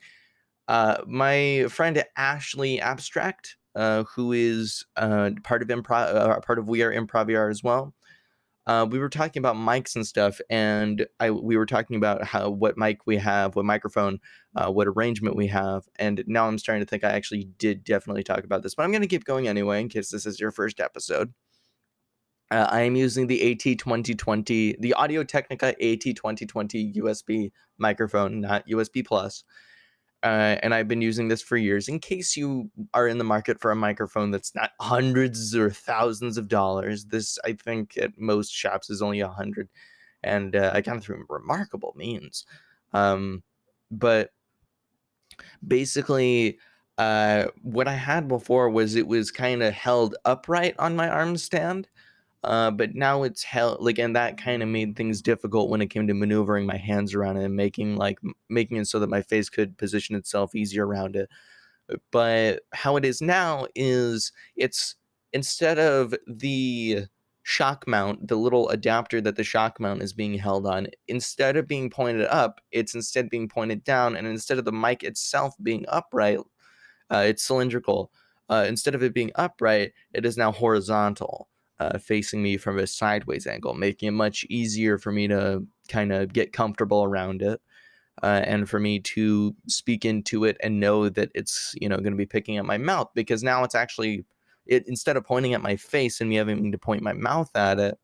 Uh, 0.69 0.99
my 1.07 1.67
friend 1.69 2.03
Ashley 2.17 2.81
Abstract, 2.81 3.57
uh, 3.75 4.05
who 4.05 4.33
is 4.33 4.85
uh, 4.97 5.31
part 5.43 5.63
of 5.63 5.69
improv, 5.69 6.15
uh, 6.15 6.41
part 6.41 6.59
of 6.59 6.69
We 6.69 6.83
Are 6.83 6.95
Improv 6.95 7.51
as 7.51 7.63
well. 7.63 7.95
Uh, 8.67 8.87
we 8.89 9.01
were 9.01 9.09
talking 9.09 9.41
about 9.41 9.57
mics 9.57 9.97
and 9.97 10.07
stuff, 10.07 10.41
and 10.49 11.07
I 11.19 11.33
we 11.33 11.57
were 11.57 11.67
talking 11.67 11.97
about 11.97 12.23
how 12.23 12.51
what 12.51 12.77
mic 12.77 13.05
we 13.05 13.17
have, 13.17 13.57
what 13.57 13.65
microphone, 13.65 14.21
what 14.53 14.87
arrangement 14.87 15.35
we 15.35 15.49
have, 15.49 15.89
and 15.97 16.23
now 16.29 16.47
I'm 16.47 16.59
starting 16.59 16.85
to 16.85 16.89
think 16.89 17.03
I 17.03 17.11
actually 17.11 17.49
did 17.59 17.83
definitely 17.83 18.23
talk 18.23 18.45
about 18.45 18.63
this, 18.63 18.77
but 18.77 18.85
I'm 18.85 18.93
going 18.93 19.03
to 19.03 19.09
keep 19.09 19.25
going 19.25 19.49
anyway 19.49 19.81
in 19.81 19.89
case 19.89 20.11
this 20.11 20.27
is 20.27 20.39
your 20.39 20.53
first 20.53 20.79
episode. 20.79 21.33
Uh, 22.51 22.67
I 22.69 22.83
am 22.83 22.97
using 22.97 23.27
the 23.27 23.57
AT2020, 23.57 24.81
the 24.81 24.95
Audio 24.95 25.23
Technica 25.23 25.75
AT2020 25.81 26.97
USB 26.97 27.53
microphone, 27.79 28.41
not 28.41 28.67
USB 28.67 29.07
Plus. 29.07 29.45
Uh, 30.23 30.57
and 30.63 30.75
I've 30.75 30.89
been 30.89 31.01
using 31.01 31.29
this 31.29 31.41
for 31.41 31.57
years. 31.57 31.89
In 31.89 31.99
case 31.99 32.37
you 32.37 32.71
are 32.93 33.09
in 33.09 33.19
the 33.19 33.25
market 33.25 33.59
for 33.61 33.71
a 33.71 33.77
microphone 33.77 34.31
that's 34.31 34.55
not 34.55 34.73
hundreds 34.79 35.57
or 35.57 35.71
thousands 35.71 36.37
of 36.37 36.49
dollars, 36.49 37.07
this 37.07 37.39
I 37.45 37.55
think 37.55 37.97
at 37.97 38.19
most 38.19 38.53
shops 38.53 38.91
is 38.91 39.01
only 39.01 39.21
a 39.21 39.29
hundred, 39.29 39.71
and 40.23 40.55
uh, 40.55 40.73
I 40.75 40.83
of 40.83 41.03
through 41.03 41.25
remarkable 41.31 41.95
means. 41.97 42.45
Um, 42.93 43.43
but 43.91 44.31
basically, 45.67 46.59
uh, 46.99 47.47
what 47.63 47.89
I 47.89 47.95
had 47.95 48.29
before 48.29 48.69
was 48.69 48.97
it 48.97 49.07
was 49.07 49.31
kind 49.31 49.63
of 49.63 49.73
held 49.73 50.17
upright 50.27 50.75
on 50.79 50.97
my 50.97 51.09
arm 51.09 51.39
stand. 51.39 51.89
Uh, 52.43 52.71
but 52.71 52.95
now 52.95 53.23
it's 53.23 53.43
held 53.43 53.81
like, 53.81 53.99
and 53.99 54.17
that 54.17 54.39
kind 54.39 54.63
of 54.63 54.69
made 54.69 54.97
things 54.97 55.21
difficult 55.21 55.69
when 55.69 55.83
it 55.83 55.89
came 55.89 56.07
to 56.07 56.15
maneuvering 56.15 56.67
my 56.67 56.77
hands 56.77 57.15
around 57.15 57.37
it 57.37 57.45
and 57.45 57.55
making 57.55 57.97
like 57.97 58.19
making 58.49 58.79
it 58.79 58.87
so 58.87 58.99
that 58.99 59.11
my 59.11 59.21
face 59.23 59.51
could 59.51 59.77
position 59.77 60.17
itself 60.17 60.55
easier 60.55 60.87
around 60.87 61.17
it. 61.17 61.29
Uh, 61.93 61.97
but 62.11 62.63
how 62.73 62.97
it 62.97 63.05
is 63.05 63.21
now 63.21 63.67
is 63.75 64.33
it's 64.57 64.97
instead 65.33 65.79
of 65.79 66.15
the 66.27 67.05
shock 67.43 67.87
mount, 67.87 68.29
the 68.29 68.37
little 68.37 68.69
adapter 68.71 69.21
that 69.21 69.37
the 69.37 69.45
shock 69.45 69.79
mount 69.79 70.03
is 70.03 70.13
being 70.15 70.35
held 70.35 70.67
on, 70.67 70.87
instead 71.09 71.57
of 71.57 71.67
being 71.69 71.91
pointed 71.91 72.27
up, 72.27 72.61
it's 72.73 72.95
instead 72.95 73.29
being 73.29 73.49
pointed 73.49 73.85
down, 73.85 74.17
and 74.17 74.27
instead 74.27 74.59
of 74.59 74.65
the 74.65 74.73
mic 74.73 75.03
itself 75.03 75.55
being 75.63 75.85
upright, 75.89 76.39
uh, 77.11 77.25
it's 77.27 77.43
cylindrical. 77.43 78.13
Uh, 78.49 78.65
instead 78.69 78.95
of 78.95 79.03
it 79.03 79.15
being 79.15 79.31
upright, 79.37 79.93
it 80.15 80.25
is 80.27 80.37
now 80.37 80.53
horizontal 80.53 81.50
uh, 81.81 81.99
facing 81.99 82.43
me 82.43 82.59
from 82.59 82.79
a 82.79 82.87
sideways 82.87 83.47
angle, 83.47 83.75
making 83.75 84.09
it 84.09 84.13
much 84.13 84.45
easier 84.51 84.99
for 84.99 85.11
me 85.11 85.27
to 85.27 85.67
kind 85.89 86.13
of 86.13 86.33
get 86.33 86.53
comfortable 86.53 87.03
around 87.03 87.43
it. 87.43 87.61
Uh, 88.23 88.43
and 88.45 88.69
for 88.69 88.79
me 88.79 89.01
to 89.01 89.57
speak 89.67 90.05
into 90.05 90.45
it 90.45 90.59
and 90.63 90.79
know 90.79 91.09
that 91.09 91.31
it's 91.35 91.75
you 91.81 91.89
know 91.89 91.97
going 91.97 92.13
to 92.13 92.19
be 92.19 92.27
picking 92.27 92.59
up 92.59 92.67
my 92.67 92.77
mouth 92.77 93.09
because 93.15 93.43
now 93.43 93.65
it's 93.65 93.75
actually 93.75 94.27
it 94.67 94.85
instead 94.87 95.17
of 95.17 95.25
pointing 95.25 95.55
at 95.55 95.63
my 95.63 95.75
face 95.75 96.21
and 96.21 96.29
me 96.29 96.37
having 96.37 96.71
to 96.71 96.77
point 96.77 97.03
my 97.03 97.15
mouth 97.15 97.51
at 97.55 97.79
it 97.79 97.99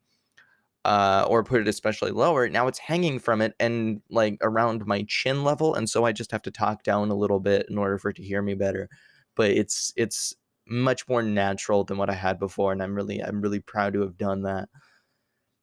uh, 0.86 1.26
or 1.28 1.44
put 1.44 1.60
it 1.60 1.68
especially 1.68 2.12
lower 2.12 2.48
now 2.48 2.66
it's 2.66 2.78
hanging 2.78 3.18
from 3.18 3.42
it 3.42 3.52
and 3.60 4.00
like 4.08 4.38
around 4.40 4.86
my 4.86 5.04
chin 5.06 5.44
level 5.44 5.74
and 5.74 5.90
so 5.90 6.06
i 6.06 6.12
just 6.12 6.30
have 6.30 6.40
to 6.40 6.50
talk 6.50 6.82
down 6.82 7.10
a 7.10 7.14
little 7.14 7.40
bit 7.40 7.66
in 7.68 7.76
order 7.76 7.98
for 7.98 8.08
it 8.08 8.16
to 8.16 8.22
hear 8.22 8.40
me 8.40 8.54
better 8.54 8.88
but 9.34 9.50
it's 9.50 9.92
it's 9.96 10.34
much 10.68 11.09
more 11.09 11.22
natural 11.22 11.85
than 11.85 11.98
what 11.98 12.11
I 12.11 12.14
had 12.14 12.38
before, 12.38 12.72
and 12.72 12.83
I'm 12.83 12.94
really 12.94 13.22
I'm 13.22 13.40
really 13.40 13.61
proud 13.61 13.94
to 13.94 14.00
have 14.02 14.18
done 14.18 14.42
that. 14.42 14.68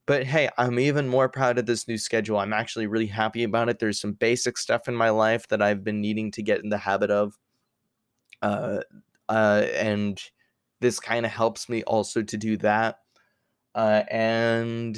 But 0.05 0.25
hey, 0.25 0.49
I'm 0.57 0.79
even 0.79 1.07
more 1.07 1.29
proud 1.29 1.57
of 1.57 1.65
this 1.65 1.87
new 1.87 1.97
schedule. 1.97 2.37
I'm 2.37 2.53
actually 2.53 2.87
really 2.87 3.07
happy 3.07 3.43
about 3.43 3.69
it. 3.69 3.79
There's 3.79 3.99
some 4.01 4.13
basic 4.13 4.57
stuff 4.57 4.87
in 4.87 4.95
my 4.95 5.09
life 5.09 5.47
that 5.47 5.61
I've 5.61 5.83
been 5.83 6.01
needing 6.01 6.31
to 6.31 6.43
get 6.43 6.61
in 6.61 6.69
the 6.69 6.77
habit 6.77 7.09
of. 7.09 7.37
Uh, 8.41 8.81
uh, 9.29 9.65
and 9.75 10.21
this 10.81 10.99
kind 10.99 11.25
of 11.25 11.31
helps 11.31 11.69
me 11.69 11.83
also 11.83 12.21
to 12.21 12.37
do 12.37 12.57
that. 12.57 12.99
Uh, 13.73 14.03
and 14.11 14.97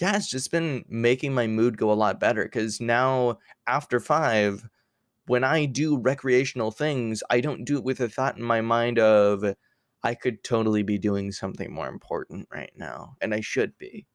yeah, 0.00 0.16
it's 0.16 0.30
just 0.30 0.50
been 0.50 0.84
making 0.88 1.34
my 1.34 1.46
mood 1.46 1.78
go 1.78 1.90
a 1.90 1.94
lot 1.94 2.20
better 2.20 2.44
because 2.44 2.80
now 2.80 3.38
after 3.66 4.00
five, 4.00 4.68
when 5.26 5.44
I 5.44 5.66
do 5.66 5.98
recreational 5.98 6.70
things, 6.70 7.22
I 7.30 7.40
don't 7.40 7.64
do 7.64 7.76
it 7.78 7.84
with 7.84 8.00
a 8.00 8.08
thought 8.08 8.36
in 8.36 8.42
my 8.42 8.60
mind 8.60 8.98
of 8.98 9.44
I 10.02 10.14
could 10.14 10.44
totally 10.44 10.82
be 10.82 10.98
doing 10.98 11.32
something 11.32 11.72
more 11.72 11.88
important 11.88 12.48
right 12.52 12.72
now, 12.76 13.16
and 13.20 13.34
I 13.34 13.40
should 13.40 13.76
be. 13.78 14.06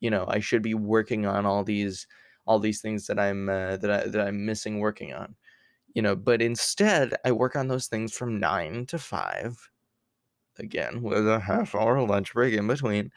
You 0.00 0.10
know, 0.10 0.26
I 0.28 0.40
should 0.40 0.62
be 0.62 0.74
working 0.74 1.26
on 1.26 1.46
all 1.46 1.64
these 1.64 2.06
all 2.46 2.58
these 2.60 2.80
things 2.80 3.06
that 3.08 3.18
I'm 3.18 3.48
uh, 3.48 3.76
that 3.78 3.90
I 3.90 4.08
that 4.08 4.26
I'm 4.28 4.46
missing 4.46 4.80
working 4.80 5.12
on. 5.14 5.36
You 5.94 6.02
know, 6.02 6.16
but 6.16 6.42
instead 6.42 7.14
I 7.24 7.32
work 7.32 7.56
on 7.56 7.68
those 7.68 7.86
things 7.88 8.12
from 8.12 8.40
9 8.40 8.86
to 8.86 8.98
5 8.98 9.70
again 10.58 11.02
with 11.02 11.28
a 11.28 11.40
half 11.40 11.74
hour 11.74 12.00
lunch 12.06 12.34
break 12.34 12.54
in 12.54 12.66
between 12.66 13.10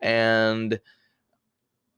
and 0.00 0.80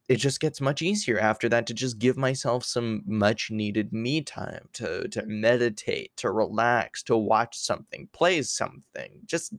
it 0.08 0.16
just 0.16 0.40
gets 0.40 0.60
much 0.60 0.80
easier 0.80 1.18
after 1.18 1.48
that 1.50 1.66
to 1.66 1.74
just 1.74 1.98
give 1.98 2.16
myself 2.16 2.64
some 2.64 3.02
much 3.06 3.50
needed 3.50 3.92
me 3.92 4.22
time 4.22 4.68
to 4.74 5.08
to 5.08 5.24
meditate, 5.26 6.16
to 6.16 6.30
relax, 6.30 7.02
to 7.04 7.16
watch 7.16 7.58
something, 7.58 8.08
play 8.12 8.42
something, 8.42 9.20
just 9.26 9.54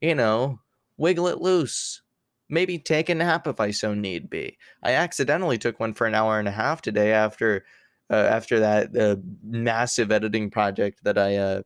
you 0.00 0.14
know, 0.14 0.60
wiggle 0.96 1.28
it 1.28 1.40
loose. 1.40 2.02
Maybe 2.50 2.78
take 2.78 3.08
a 3.08 3.14
nap 3.14 3.46
if 3.46 3.60
I 3.60 3.72
so 3.72 3.94
need 3.94 4.30
be. 4.30 4.56
I 4.82 4.92
accidentally 4.92 5.58
took 5.58 5.78
one 5.80 5.94
for 5.94 6.06
an 6.06 6.14
hour 6.14 6.38
and 6.38 6.48
a 6.48 6.52
half 6.52 6.82
today 6.82 7.12
after 7.12 7.64
uh, 8.10 8.14
after 8.16 8.60
that 8.60 8.96
uh, 8.96 9.16
massive 9.44 10.10
editing 10.10 10.50
project 10.50 11.04
that 11.04 11.18
I 11.18 11.36
uh, 11.36 11.62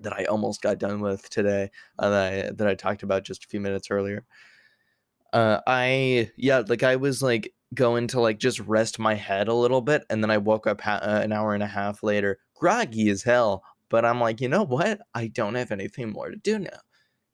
that 0.00 0.12
I 0.12 0.24
almost 0.24 0.62
got 0.62 0.78
done 0.78 1.00
with 1.00 1.28
today 1.30 1.70
uh, 1.98 2.10
that 2.10 2.32
I 2.32 2.50
that 2.52 2.68
I 2.68 2.74
talked 2.74 3.02
about 3.02 3.24
just 3.24 3.44
a 3.44 3.48
few 3.48 3.60
minutes 3.60 3.90
earlier. 3.90 4.24
Uh, 5.32 5.60
I 5.66 6.30
yeah, 6.36 6.62
like 6.66 6.82
I 6.82 6.96
was 6.96 7.22
like 7.22 7.52
going 7.74 8.06
to 8.08 8.20
like 8.20 8.38
just 8.38 8.60
rest 8.60 8.98
my 8.98 9.14
head 9.14 9.48
a 9.48 9.54
little 9.54 9.80
bit, 9.80 10.04
and 10.10 10.22
then 10.22 10.30
I 10.30 10.38
woke 10.38 10.66
up 10.66 10.80
ha- 10.80 11.00
uh, 11.02 11.20
an 11.22 11.32
hour 11.32 11.54
and 11.54 11.62
a 11.62 11.66
half 11.66 12.02
later, 12.02 12.38
groggy 12.54 13.08
as 13.10 13.22
hell. 13.22 13.62
But 13.90 14.04
I'm 14.04 14.20
like, 14.20 14.40
you 14.40 14.48
know 14.48 14.64
what? 14.64 15.00
I 15.14 15.28
don't 15.28 15.54
have 15.54 15.70
anything 15.72 16.10
more 16.12 16.30
to 16.30 16.36
do 16.36 16.58
now 16.58 16.80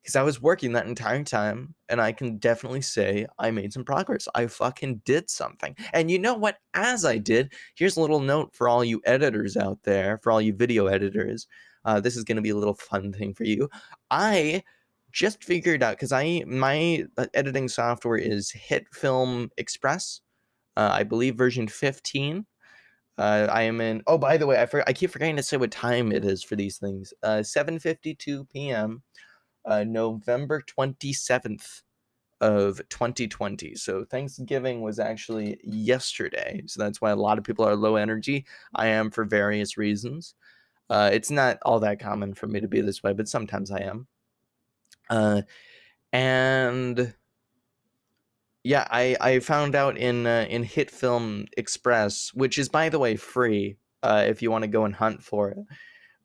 because 0.01 0.15
I 0.17 0.23
was 0.23 0.41
working 0.41 0.73
that 0.73 0.85
entire 0.87 1.23
time, 1.23 1.75
and 1.89 2.01
I 2.01 2.11
can 2.11 2.37
definitely 2.37 2.81
say 2.81 3.25
I 3.39 3.51
made 3.51 3.71
some 3.73 3.85
progress. 3.85 4.27
I 4.35 4.47
fucking 4.47 5.01
did 5.05 5.29
something. 5.29 5.75
And 5.93 6.11
you 6.11 6.19
know 6.19 6.33
what? 6.35 6.57
As 6.73 7.05
I 7.05 7.17
did, 7.17 7.53
here's 7.75 7.97
a 7.97 8.01
little 8.01 8.19
note 8.19 8.53
for 8.53 8.67
all 8.67 8.83
you 8.83 9.01
editors 9.05 9.55
out 9.57 9.79
there, 9.83 10.19
for 10.23 10.31
all 10.31 10.41
you 10.41 10.53
video 10.53 10.87
editors. 10.87 11.47
Uh, 11.85 11.99
this 11.99 12.15
is 12.17 12.23
going 12.23 12.35
to 12.37 12.41
be 12.41 12.49
a 12.49 12.55
little 12.55 12.75
fun 12.75 13.13
thing 13.13 13.33
for 13.33 13.45
you. 13.45 13.69
I 14.11 14.63
just 15.13 15.43
figured 15.43 15.83
out 15.83 15.95
because 15.95 16.11
I 16.11 16.43
my 16.45 17.05
uh, 17.17 17.27
editing 17.33 17.69
software 17.69 18.17
is 18.17 18.51
HitFilm 18.69 19.49
Express. 19.57 20.21
Uh, 20.75 20.89
I 20.91 21.03
believe 21.03 21.35
version 21.35 21.67
15. 21.67 22.45
Uh, 23.17 23.47
I 23.51 23.61
am 23.63 23.79
in. 23.79 24.01
Oh, 24.07 24.17
by 24.17 24.37
the 24.37 24.47
way, 24.47 24.59
I 24.59 24.65
for, 24.65 24.83
I 24.87 24.93
keep 24.93 25.11
forgetting 25.11 25.35
to 25.37 25.43
say 25.43 25.57
what 25.57 25.71
time 25.71 26.11
it 26.11 26.25
is 26.25 26.43
for 26.43 26.55
these 26.55 26.77
things. 26.77 27.13
Uh, 27.21 27.43
7:52 27.43 28.49
p.m. 28.51 29.03
Uh, 29.65 29.83
November 29.83 30.63
27th 30.77 31.83
of 32.41 32.81
2020. 32.89 33.75
So 33.75 34.03
Thanksgiving 34.03 34.81
was 34.81 34.99
actually 34.99 35.57
yesterday. 35.63 36.61
So 36.67 36.83
that's 36.83 36.99
why 36.99 37.11
a 37.11 37.15
lot 37.15 37.37
of 37.37 37.43
people 37.45 37.65
are 37.65 37.75
low 37.75 37.95
energy. 37.95 38.45
I 38.75 38.87
am 38.87 39.11
for 39.11 39.23
various 39.23 39.77
reasons. 39.77 40.35
Uh, 40.89 41.09
it's 41.13 41.31
not 41.31 41.57
all 41.63 41.79
that 41.79 41.99
common 41.99 42.33
for 42.33 42.47
me 42.47 42.59
to 42.59 42.67
be 42.67 42.81
this 42.81 43.01
way, 43.01 43.13
but 43.13 43.29
sometimes 43.29 43.71
I 43.71 43.79
am. 43.79 44.07
Uh, 45.09 45.41
and 46.11 47.13
yeah, 48.63 48.87
I 48.89 49.17
I 49.19 49.39
found 49.39 49.75
out 49.75 49.97
in 49.97 50.25
uh, 50.25 50.45
in 50.49 50.63
HitFilm 50.63 51.47
Express, 51.57 52.31
which 52.33 52.57
is 52.57 52.69
by 52.69 52.89
the 52.89 52.99
way 52.99 53.15
free. 53.15 53.77
Uh, 54.01 54.25
if 54.27 54.41
you 54.41 54.51
want 54.51 54.63
to 54.63 54.67
go 54.67 54.85
and 54.85 54.93
hunt 54.95 55.23
for 55.23 55.49
it, 55.51 55.59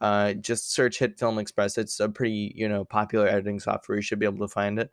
uh, 0.01 0.33
just 0.35 0.73
search 0.73 0.99
HitFilm 0.99 1.41
Express. 1.41 1.79
It's 1.79 2.01
a 2.01 2.09
pretty 2.09 2.53
you 2.55 2.69
know 2.69 2.85
popular 2.85 3.27
editing 3.27 3.61
software. 3.61 3.97
You 3.97 4.03
should 4.03 4.19
be 4.19 4.27
able 4.27 4.47
to 4.47 4.53
find 4.53 4.79
it. 4.79 4.91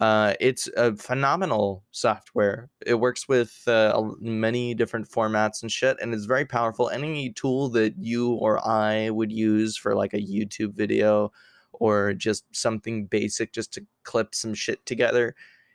Uh, 0.00 0.34
it's 0.40 0.68
a 0.76 0.94
phenomenal 0.96 1.84
software. 1.92 2.68
It 2.84 2.94
works 2.94 3.28
with 3.28 3.62
uh, 3.66 4.10
many 4.20 4.74
different 4.74 5.08
formats 5.08 5.62
and 5.62 5.70
shit, 5.70 5.96
and 6.00 6.12
it's 6.12 6.24
very 6.26 6.44
powerful. 6.44 6.90
Any 6.90 7.32
tool 7.32 7.68
that 7.70 7.94
you 7.98 8.32
or 8.34 8.66
I 8.66 9.10
would 9.10 9.32
use 9.32 9.76
for 9.76 9.94
like 9.94 10.12
a 10.14 10.18
YouTube 10.18 10.74
video 10.74 11.32
or 11.80 12.12
just 12.12 12.44
something 12.54 13.06
basic 13.06 13.52
just 13.52 13.72
to 13.74 13.86
clip 14.02 14.34
some 14.34 14.54
shit 14.54 14.84
together, 14.86 15.34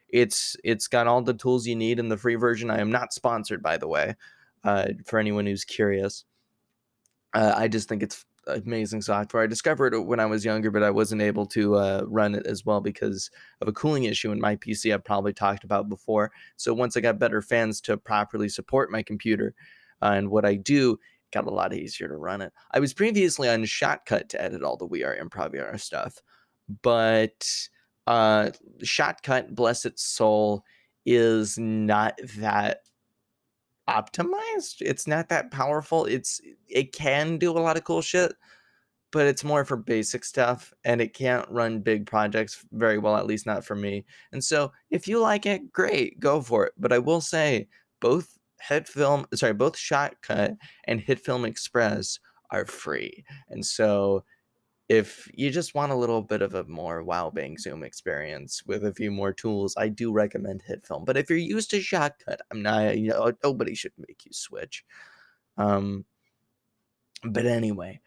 it's 0.10 0.56
it's 0.64 0.88
got 0.88 1.08
all 1.08 1.22
the 1.22 1.34
tools 1.34 1.68
you 1.68 1.76
need 1.76 2.00
in 2.00 2.10
the 2.10 2.18
free 2.18 2.36
version. 2.36 2.72
I 2.72 2.80
am 2.80 2.92
not 2.92 3.14
sponsored, 3.14 3.62
by 3.62 3.78
the 3.78 3.88
way, 3.88 4.16
uh, 4.64 4.88
for 5.06 5.20
anyone 5.20 5.46
who's 5.46 5.64
curious. 5.64 6.26
Uh, 7.34 7.54
I 7.56 7.68
just 7.68 7.88
think 7.88 8.02
it's 8.02 8.26
amazing 8.48 9.02
software. 9.02 9.44
I 9.44 9.48
discovered 9.48 9.94
it 9.94 10.00
when 10.06 10.20
I 10.20 10.26
was 10.26 10.44
younger, 10.44 10.72
but 10.72 10.84
I 10.84 10.90
wasn't 10.90 11.22
able 11.22 11.46
to 11.48 11.76
uh, 11.76 12.04
run 12.08 12.36
it 12.36 12.46
as 12.48 12.66
well 12.66 12.82
because 12.82 13.30
of 13.62 13.68
a 13.68 13.74
cooling 13.74 14.06
issue 14.06 14.32
in 14.32 14.40
my 14.40 14.56
PC. 14.56 14.94
I've 14.94 15.04
probably 15.04 15.34
talked 15.34 15.64
about 15.64 15.90
before. 15.90 16.32
So 16.56 16.74
once 16.74 16.98
I 16.98 17.02
got 17.02 17.20
better 17.20 17.42
fans 17.42 17.82
to 17.82 17.98
properly 17.98 18.50
support 18.50 18.92
my 18.92 19.04
computer 19.04 19.54
uh, 20.02 20.14
and 20.16 20.30
what 20.30 20.46
I 20.46 20.56
do, 20.56 21.00
got 21.32 21.46
a 21.46 21.52
lot 21.52 21.74
easier 21.74 22.08
to 22.08 22.16
run 22.16 22.42
it. 22.42 22.52
I 22.72 22.80
was 22.80 22.94
previously 22.94 23.50
on 23.50 23.64
Shotcut 23.64 24.30
to 24.30 24.42
edit 24.42 24.64
all 24.64 24.78
the 24.78 24.86
We 24.86 25.04
Are 25.04 25.16
Improv 25.16 25.54
VR 25.54 25.80
stuff, 25.80 26.22
but 26.82 27.48
uh, 28.08 28.50
Shotcut, 28.84 29.54
bless 29.54 29.86
its 29.86 30.04
soul, 30.04 30.64
is 31.06 31.58
not 31.58 32.20
that 32.38 32.82
optimized. 33.88 34.82
It's 34.82 35.08
not 35.08 35.30
that 35.30 35.52
powerful. 35.52 36.06
It's 36.06 36.42
it 36.68 36.92
can 36.92 37.38
do 37.38 37.52
a 37.52 37.60
lot 37.60 37.78
of 37.78 37.84
cool 37.84 38.02
shit, 38.02 38.34
but 39.12 39.26
it's 39.28 39.44
more 39.44 39.66
for 39.66 39.78
basic 39.78 40.24
stuff 40.24 40.74
and 40.84 41.02
it 41.02 41.14
can't 41.14 41.50
run 41.50 41.82
big 41.82 42.06
projects 42.06 42.66
very 42.72 42.98
well 42.98 43.16
at 43.16 43.26
least 43.28 43.46
not 43.46 43.66
for 43.66 43.76
me. 43.76 44.06
And 44.32 44.44
so 44.44 44.72
if 44.90 45.08
you 45.08 45.20
like 45.20 45.46
it, 45.46 45.72
great, 45.72 46.20
go 46.20 46.42
for 46.42 46.66
it. 46.66 46.74
But 46.78 46.94
I 46.94 47.00
will 47.00 47.22
say 47.22 47.68
both 48.00 48.39
HitFilm, 48.68 49.26
sorry, 49.36 49.54
both 49.54 49.76
Shotcut 49.76 50.58
and 50.86 51.02
HitFilm 51.02 51.46
Express 51.46 52.20
are 52.52 52.66
free. 52.66 53.24
And 53.50 53.66
so 53.66 54.24
if 54.90 55.30
you 55.36 55.52
just 55.52 55.76
want 55.76 55.92
a 55.92 55.96
little 55.96 56.24
bit 56.24 56.42
of 56.42 56.56
a 56.56 56.64
more 56.64 57.04
wow 57.04 57.30
bang 57.30 57.58
zoom 57.58 57.84
experience 57.84 58.64
with 58.66 58.84
a 58.84 58.94
few 58.94 59.12
more 59.12 59.32
tools, 59.32 59.76
I 59.78 59.88
do 59.88 60.12
recommend 60.12 60.64
HitFilm. 60.68 61.06
But 61.06 61.16
if 61.16 61.30
you're 61.30 61.38
used 61.38 61.70
to 61.72 61.80
Shotcut, 61.80 62.38
I'm 62.52 62.64
not, 62.64 62.98
you 62.98 63.10
know, 63.10 63.32
nobody 63.44 63.76
should 63.76 63.94
make 63.98 64.26
you 64.26 64.34
switch. 64.34 64.84
Um, 65.58 66.06
but 67.24 67.46
anyway, 67.46 68.02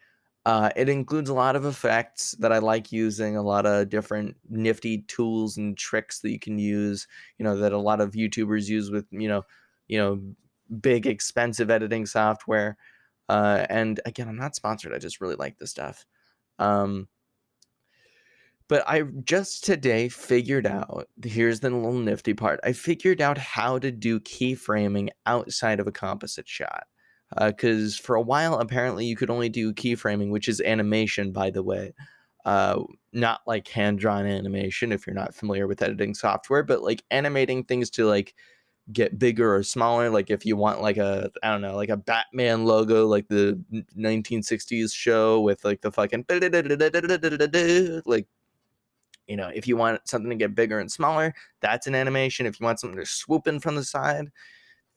uh, 0.45 0.71
it 0.75 0.89
includes 0.89 1.29
a 1.29 1.33
lot 1.33 1.55
of 1.55 1.65
effects 1.65 2.35
that 2.39 2.51
I 2.51 2.57
like 2.57 2.91
using, 2.91 3.37
a 3.37 3.41
lot 3.41 3.65
of 3.65 3.87
different 3.87 4.35
nifty 4.49 5.03
tools 5.03 5.55
and 5.55 5.77
tricks 5.77 6.19
that 6.19 6.31
you 6.31 6.39
can 6.39 6.57
use, 6.57 7.07
you 7.37 7.45
know, 7.45 7.55
that 7.57 7.71
a 7.71 7.77
lot 7.77 8.01
of 8.01 8.11
YouTubers 8.11 8.67
use 8.67 8.91
with, 8.91 9.05
you 9.11 9.29
know, 9.29 9.43
you 9.87 9.99
know, 9.99 10.21
big 10.81 11.07
expensive 11.07 11.69
editing 11.69 12.05
software. 12.05 12.77
Uh, 13.29 13.65
and 13.69 13.99
again, 14.05 14.27
I'm 14.27 14.37
not 14.37 14.55
sponsored. 14.55 14.93
I 14.93 14.97
just 14.97 15.21
really 15.21 15.35
like 15.35 15.57
this 15.57 15.71
stuff. 15.71 16.05
Um, 16.59 17.07
but 18.67 18.83
I 18.87 19.03
just 19.23 19.63
today 19.63 20.09
figured 20.09 20.65
out 20.65 21.07
here's 21.23 21.59
the 21.59 21.69
little 21.69 21.93
nifty 21.93 22.33
part. 22.33 22.59
I 22.63 22.73
figured 22.73 23.21
out 23.21 23.37
how 23.37 23.77
to 23.79 23.91
do 23.91 24.19
keyframing 24.19 25.09
outside 25.25 25.79
of 25.79 25.87
a 25.87 25.91
composite 25.91 26.47
shot. 26.47 26.85
Uh 27.35 27.47
because 27.47 27.99
uh, 27.99 28.03
for 28.03 28.15
a 28.15 28.21
while, 28.21 28.55
apparently, 28.59 29.05
you 29.05 29.15
could 29.15 29.29
only 29.29 29.49
do 29.49 29.73
keyframing, 29.73 30.29
which 30.29 30.47
is 30.47 30.61
animation, 30.61 31.31
by 31.31 31.49
the 31.49 31.63
way. 31.63 31.93
Uh, 32.45 32.81
not 33.13 33.41
like 33.47 33.67
hand 33.69 33.99
drawn 33.99 34.25
animation 34.25 34.91
if 34.91 35.07
you're 35.07 35.13
not 35.13 35.35
familiar 35.35 35.67
with 35.67 35.81
editing 35.81 36.13
software, 36.13 36.63
but 36.63 36.81
like 36.81 37.03
animating 37.11 37.63
things 37.63 37.89
to 37.91 38.05
like 38.05 38.33
get 38.91 39.17
bigger 39.17 39.55
or 39.55 39.63
smaller. 39.63 40.09
Like 40.09 40.29
if 40.29 40.45
you 40.45 40.57
want 40.57 40.81
like 40.81 40.97
a 40.97 41.31
I 41.41 41.51
don't 41.51 41.61
know 41.61 41.75
like 41.75 41.89
a 41.89 41.97
Batman 41.97 42.65
logo 42.65 43.07
like 43.07 43.27
the 43.27 43.59
1960s 43.97 44.93
show 44.93 45.39
with 45.41 45.63
like 45.63 45.81
the 45.81 45.91
fucking 45.91 46.25
like 48.05 48.27
you 49.27 49.37
know 49.37 49.47
if 49.53 49.67
you 49.67 49.77
want 49.77 50.07
something 50.07 50.29
to 50.29 50.35
get 50.35 50.55
bigger 50.55 50.79
and 50.79 50.91
smaller, 50.91 51.33
that's 51.61 51.87
an 51.87 51.95
animation. 51.95 52.45
If 52.45 52.59
you 52.59 52.65
want 52.65 52.79
something 52.79 52.99
to 52.99 53.05
swoop 53.05 53.47
in 53.47 53.59
from 53.59 53.75
the 53.75 53.83
side, 53.83 54.29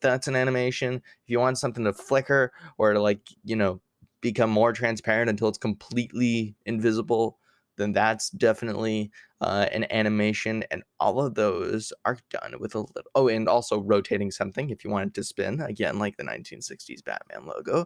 that's 0.01 0.27
an 0.27 0.35
animation. 0.35 0.95
If 0.95 1.29
you 1.29 1.39
want 1.39 1.57
something 1.57 1.85
to 1.85 1.93
flicker 1.93 2.51
or 2.77 2.93
to 2.93 2.99
like 2.99 3.21
you 3.45 3.55
know 3.55 3.79
become 4.19 4.49
more 4.49 4.73
transparent 4.73 5.29
until 5.29 5.47
it's 5.47 5.57
completely 5.57 6.55
invisible 6.65 7.37
then 7.77 7.93
that's 7.93 8.29
definitely 8.31 9.11
uh, 9.41 9.67
an 9.71 9.85
animation. 9.91 10.63
And 10.71 10.83
all 10.99 11.21
of 11.21 11.35
those 11.35 11.93
are 12.05 12.17
done 12.29 12.55
with 12.59 12.75
a 12.75 12.79
little. 12.79 13.11
Oh, 13.15 13.27
and 13.27 13.47
also 13.47 13.81
rotating 13.81 14.31
something 14.31 14.69
if 14.69 14.83
you 14.83 14.89
want 14.89 15.07
it 15.07 15.13
to 15.15 15.23
spin, 15.23 15.61
again, 15.61 15.99
like 15.99 16.17
the 16.17 16.23
1960s 16.23 17.03
Batman 17.03 17.45
logo 17.45 17.85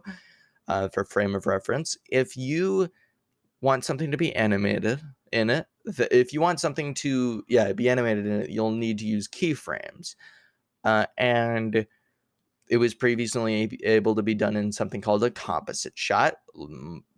uh, 0.68 0.88
for 0.88 1.04
frame 1.04 1.34
of 1.34 1.46
reference. 1.46 1.96
If 2.10 2.36
you 2.36 2.88
want 3.60 3.84
something 3.84 4.10
to 4.10 4.16
be 4.16 4.34
animated 4.34 5.00
in 5.32 5.50
it, 5.50 5.66
if 5.84 6.32
you 6.32 6.40
want 6.40 6.60
something 6.60 6.94
to, 6.94 7.44
yeah, 7.48 7.72
be 7.72 7.88
animated 7.88 8.26
in 8.26 8.40
it, 8.42 8.50
you'll 8.50 8.72
need 8.72 8.98
to 8.98 9.06
use 9.06 9.28
keyframes. 9.28 10.16
Uh, 10.84 11.06
and 11.16 11.86
it 12.72 12.78
was 12.78 12.94
previously 12.94 13.78
able 13.84 14.14
to 14.14 14.22
be 14.22 14.32
done 14.34 14.56
in 14.56 14.72
something 14.72 15.02
called 15.02 15.22
a 15.22 15.30
composite 15.30 15.92
shot. 15.94 16.36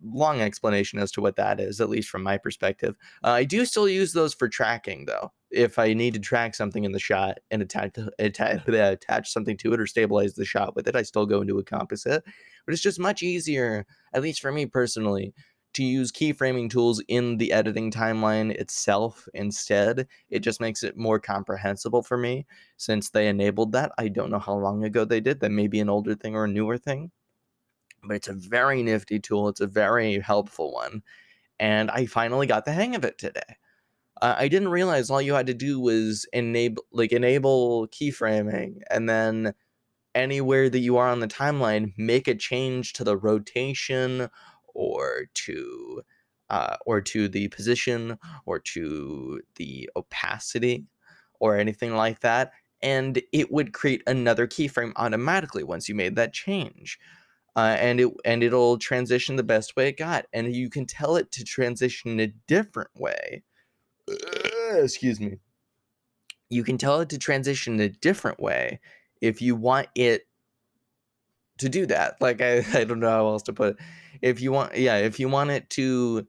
Long 0.03 0.41
explanation 0.41 0.99
as 0.99 1.13
to 1.13 1.21
what 1.21 1.37
that 1.37 1.61
is, 1.61 1.79
at 1.79 1.87
least 1.87 2.09
from 2.09 2.23
my 2.23 2.37
perspective. 2.37 2.97
Uh, 3.23 3.29
I 3.29 3.45
do 3.45 3.63
still 3.63 3.87
use 3.87 4.11
those 4.11 4.33
for 4.33 4.49
tracking, 4.49 5.05
though. 5.05 5.31
If 5.51 5.79
I 5.79 5.93
need 5.93 6.13
to 6.15 6.19
track 6.19 6.55
something 6.55 6.83
in 6.83 6.91
the 6.91 6.99
shot 6.99 7.37
and 7.51 7.61
attach, 7.61 7.97
attach, 8.19 8.67
attach 8.67 9.31
something 9.31 9.55
to 9.55 9.71
it 9.71 9.79
or 9.79 9.87
stabilize 9.87 10.33
the 10.33 10.43
shot 10.43 10.75
with 10.75 10.89
it, 10.89 10.95
I 10.97 11.03
still 11.03 11.25
go 11.25 11.39
into 11.39 11.57
a 11.57 11.63
composite. 11.63 12.25
But 12.65 12.73
it's 12.73 12.83
just 12.83 12.99
much 12.99 13.23
easier, 13.23 13.85
at 14.13 14.23
least 14.23 14.41
for 14.41 14.51
me 14.51 14.65
personally, 14.65 15.33
to 15.75 15.83
use 15.83 16.11
keyframing 16.11 16.69
tools 16.69 17.03
in 17.07 17.37
the 17.37 17.51
editing 17.51 17.91
timeline 17.91 18.51
itself 18.51 19.27
instead. 19.33 20.07
It 20.29 20.39
just 20.39 20.61
makes 20.61 20.83
it 20.83 20.97
more 20.97 21.19
comprehensible 21.19 22.01
for 22.01 22.17
me 22.17 22.45
since 22.77 23.09
they 23.09 23.27
enabled 23.27 23.73
that. 23.73 23.91
I 23.97 24.07
don't 24.07 24.31
know 24.31 24.39
how 24.39 24.55
long 24.55 24.83
ago 24.85 25.03
they 25.03 25.19
did. 25.19 25.41
That 25.41 25.51
may 25.51 25.67
be 25.67 25.81
an 25.81 25.89
older 25.89 26.15
thing 26.15 26.33
or 26.33 26.45
a 26.45 26.49
newer 26.49 26.77
thing. 26.77 27.11
But 28.03 28.15
it's 28.15 28.29
a 28.29 28.33
very 28.33 28.83
nifty 28.83 29.19
tool. 29.19 29.49
It's 29.49 29.61
a 29.61 29.67
very 29.67 30.19
helpful 30.19 30.73
one. 30.73 31.03
And 31.59 31.91
I 31.91 32.05
finally 32.05 32.47
got 32.47 32.63
the 32.63 32.71
hang 32.71 32.95
of 32.95 33.03
it 33.03 33.17
today. 33.17 33.57
Uh, 34.21 34.35
I 34.37 34.47
didn't 34.47 34.69
realize 34.69 35.09
all 35.09 35.21
you 35.21 35.33
had 35.33 35.47
to 35.47 35.53
do 35.53 35.79
was 35.79 36.25
enable 36.31 36.85
like 36.93 37.11
enable 37.11 37.87
keyframing 37.89 38.79
and 38.89 39.09
then 39.09 39.53
anywhere 40.13 40.69
that 40.69 40.79
you 40.79 40.95
are 40.95 41.09
on 41.09 41.19
the 41.19 41.27
timeline 41.27 41.91
make 41.97 42.29
a 42.29 42.35
change 42.35 42.93
to 42.93 43.03
the 43.03 43.17
rotation 43.17 44.29
or 44.75 45.25
to 45.33 46.01
uh, 46.49 46.77
or 46.85 47.01
to 47.01 47.27
the 47.27 47.47
position 47.47 48.19
or 48.45 48.59
to 48.59 49.41
the 49.55 49.89
opacity 49.95 50.85
or 51.39 51.57
anything 51.57 51.95
like 51.95 52.19
that 52.19 52.51
and 52.81 53.21
it 53.31 53.51
would 53.51 53.73
create 53.73 54.03
another 54.05 54.45
keyframe 54.45 54.91
automatically 54.97 55.63
once 55.63 55.89
you 55.89 55.95
made 55.95 56.15
that 56.15 56.33
change 56.33 56.99
uh, 57.55 57.75
and 57.79 57.99
it 57.99 58.11
and 58.25 58.43
it'll 58.43 58.77
transition 58.77 59.37
the 59.37 59.43
best 59.43 59.75
way 59.75 59.87
it 59.87 59.97
got 59.97 60.25
and 60.33 60.53
you 60.55 60.69
can 60.69 60.85
tell 60.85 61.15
it 61.15 61.31
to 61.31 61.43
transition 61.43 62.19
a 62.19 62.27
different 62.47 62.91
way 62.95 63.43
excuse 64.73 65.19
me. 65.19 65.37
You 66.49 66.63
can 66.63 66.77
tell 66.77 67.01
it 67.01 67.09
to 67.09 67.17
transition 67.17 67.79
a 67.79 67.89
different 67.89 68.39
way 68.39 68.79
if 69.21 69.41
you 69.41 69.55
want 69.55 69.87
it 69.95 70.27
to 71.57 71.69
do 71.69 71.85
that 71.85 72.19
like 72.21 72.41
i, 72.41 72.65
I 72.73 72.83
don't 72.83 72.99
know 72.99 73.09
how 73.09 73.27
else 73.27 73.43
to 73.43 73.53
put 73.53 73.71
it. 73.71 73.77
If 74.21 74.41
you 74.41 74.51
want 74.51 74.77
yeah 74.77 74.97
if 74.97 75.19
you 75.19 75.29
want 75.29 75.51
it 75.51 75.69
to 75.71 76.27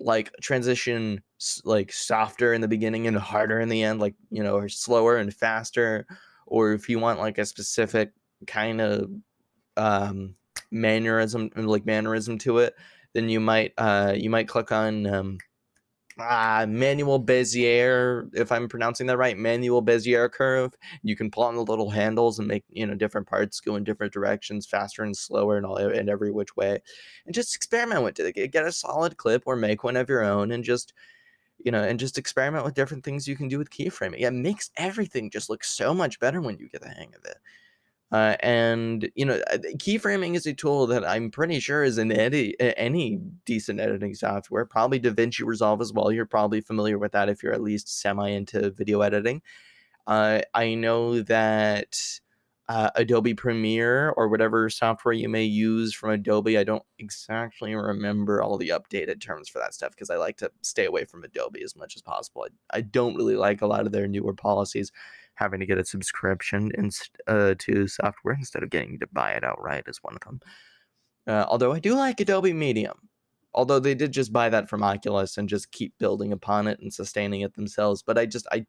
like 0.00 0.32
transition 0.40 1.22
like 1.64 1.92
softer 1.92 2.52
in 2.52 2.60
the 2.60 2.68
beginning 2.68 3.06
and 3.06 3.16
harder 3.16 3.60
in 3.60 3.68
the 3.68 3.82
end 3.82 4.00
like 4.00 4.14
you 4.30 4.42
know 4.42 4.56
or 4.56 4.68
slower 4.68 5.16
and 5.16 5.32
faster 5.32 6.06
or 6.46 6.72
if 6.72 6.88
you 6.88 6.98
want 6.98 7.20
like 7.20 7.38
a 7.38 7.44
specific 7.44 8.12
kind 8.46 8.80
of 8.80 9.10
um 9.76 10.34
mannerism 10.70 11.50
like 11.56 11.86
mannerism 11.86 12.38
to 12.38 12.58
it 12.58 12.74
then 13.12 13.28
you 13.28 13.40
might 13.40 13.72
uh 13.78 14.12
you 14.16 14.30
might 14.30 14.48
click 14.48 14.72
on 14.72 15.06
um 15.06 15.38
uh, 16.18 16.66
manual 16.68 17.22
Bezier, 17.22 18.28
if 18.34 18.52
I'm 18.52 18.68
pronouncing 18.68 19.06
that 19.08 19.18
right, 19.18 19.36
manual 19.36 19.82
Bezier 19.82 20.30
curve. 20.30 20.74
You 21.02 21.16
can 21.16 21.30
pull 21.30 21.44
on 21.44 21.56
the 21.56 21.64
little 21.64 21.90
handles 21.90 22.38
and 22.38 22.48
make 22.48 22.64
you 22.68 22.86
know 22.86 22.94
different 22.94 23.26
parts 23.26 23.60
go 23.60 23.76
in 23.76 23.84
different 23.84 24.12
directions, 24.12 24.66
faster 24.66 25.02
and 25.02 25.16
slower, 25.16 25.56
and 25.56 25.66
all 25.66 25.76
and 25.76 26.08
every 26.08 26.30
which 26.30 26.56
way, 26.56 26.78
and 27.26 27.34
just 27.34 27.56
experiment 27.56 28.04
with 28.04 28.20
it. 28.20 28.50
Get 28.52 28.66
a 28.66 28.72
solid 28.72 29.16
clip 29.16 29.42
or 29.46 29.56
make 29.56 29.84
one 29.84 29.96
of 29.96 30.08
your 30.08 30.24
own, 30.24 30.52
and 30.52 30.64
just 30.64 30.92
you 31.64 31.70
know, 31.72 31.82
and 31.82 31.98
just 31.98 32.18
experiment 32.18 32.64
with 32.64 32.74
different 32.74 33.04
things 33.04 33.26
you 33.26 33.36
can 33.36 33.48
do 33.48 33.58
with 33.58 33.70
keyframing. 33.70 34.20
It 34.20 34.30
makes 34.32 34.70
everything 34.76 35.30
just 35.30 35.48
look 35.50 35.64
so 35.64 35.94
much 35.94 36.20
better 36.20 36.40
when 36.40 36.58
you 36.58 36.68
get 36.68 36.82
the 36.82 36.90
hang 36.90 37.14
of 37.14 37.24
it. 37.24 37.38
Uh, 38.14 38.36
and 38.44 39.10
you 39.16 39.24
know, 39.24 39.40
uh, 39.50 39.58
keyframing 39.76 40.36
is 40.36 40.46
a 40.46 40.54
tool 40.54 40.86
that 40.86 41.04
I'm 41.04 41.32
pretty 41.32 41.58
sure 41.58 41.82
is 41.82 41.98
in 41.98 42.12
any 42.12 42.54
any 42.60 43.16
decent 43.44 43.80
editing 43.80 44.14
software. 44.14 44.64
Probably 44.64 45.00
DaVinci 45.00 45.44
Resolve 45.44 45.80
as 45.80 45.92
well. 45.92 46.12
You're 46.12 46.24
probably 46.24 46.60
familiar 46.60 46.96
with 46.96 47.10
that 47.10 47.28
if 47.28 47.42
you're 47.42 47.52
at 47.52 47.60
least 47.60 48.00
semi 48.00 48.28
into 48.28 48.70
video 48.70 49.00
editing. 49.00 49.42
Uh, 50.06 50.42
I 50.54 50.74
know 50.76 51.22
that 51.22 51.98
uh, 52.68 52.90
Adobe 52.94 53.34
Premiere 53.34 54.10
or 54.10 54.28
whatever 54.28 54.70
software 54.70 55.12
you 55.12 55.28
may 55.28 55.44
use 55.44 55.92
from 55.92 56.10
Adobe. 56.10 56.56
I 56.56 56.62
don't 56.62 56.84
exactly 57.00 57.74
remember 57.74 58.44
all 58.44 58.58
the 58.58 58.68
updated 58.68 59.20
terms 59.22 59.48
for 59.48 59.58
that 59.58 59.74
stuff 59.74 59.90
because 59.90 60.10
I 60.10 60.18
like 60.18 60.36
to 60.36 60.52
stay 60.62 60.84
away 60.84 61.04
from 61.04 61.24
Adobe 61.24 61.64
as 61.64 61.74
much 61.74 61.96
as 61.96 62.02
possible. 62.02 62.46
I, 62.46 62.78
I 62.78 62.80
don't 62.82 63.16
really 63.16 63.34
like 63.34 63.60
a 63.60 63.66
lot 63.66 63.86
of 63.86 63.92
their 63.92 64.06
newer 64.06 64.34
policies 64.34 64.92
having 65.34 65.60
to 65.60 65.66
get 65.66 65.78
a 65.78 65.84
subscription 65.84 66.70
in, 66.76 66.90
uh, 67.26 67.54
to 67.58 67.88
software 67.88 68.34
instead 68.34 68.62
of 68.62 68.70
getting 68.70 68.98
to 69.00 69.06
buy 69.12 69.32
it 69.32 69.44
outright 69.44 69.84
is 69.86 69.98
one 70.02 70.14
of 70.14 70.20
them. 70.20 70.40
Uh, 71.26 71.44
although 71.48 71.72
I 71.72 71.78
do 71.78 71.94
like 71.94 72.20
Adobe 72.20 72.52
Medium. 72.52 72.96
Although 73.56 73.78
they 73.78 73.94
did 73.94 74.12
just 74.12 74.32
buy 74.32 74.48
that 74.48 74.68
from 74.68 74.82
Oculus 74.82 75.38
and 75.38 75.48
just 75.48 75.70
keep 75.70 75.96
building 75.98 76.32
upon 76.32 76.66
it 76.66 76.80
and 76.80 76.92
sustaining 76.92 77.42
it 77.42 77.54
themselves. 77.54 78.02
But 78.02 78.18
I 78.18 78.26
just 78.26 78.48
I 78.50 78.66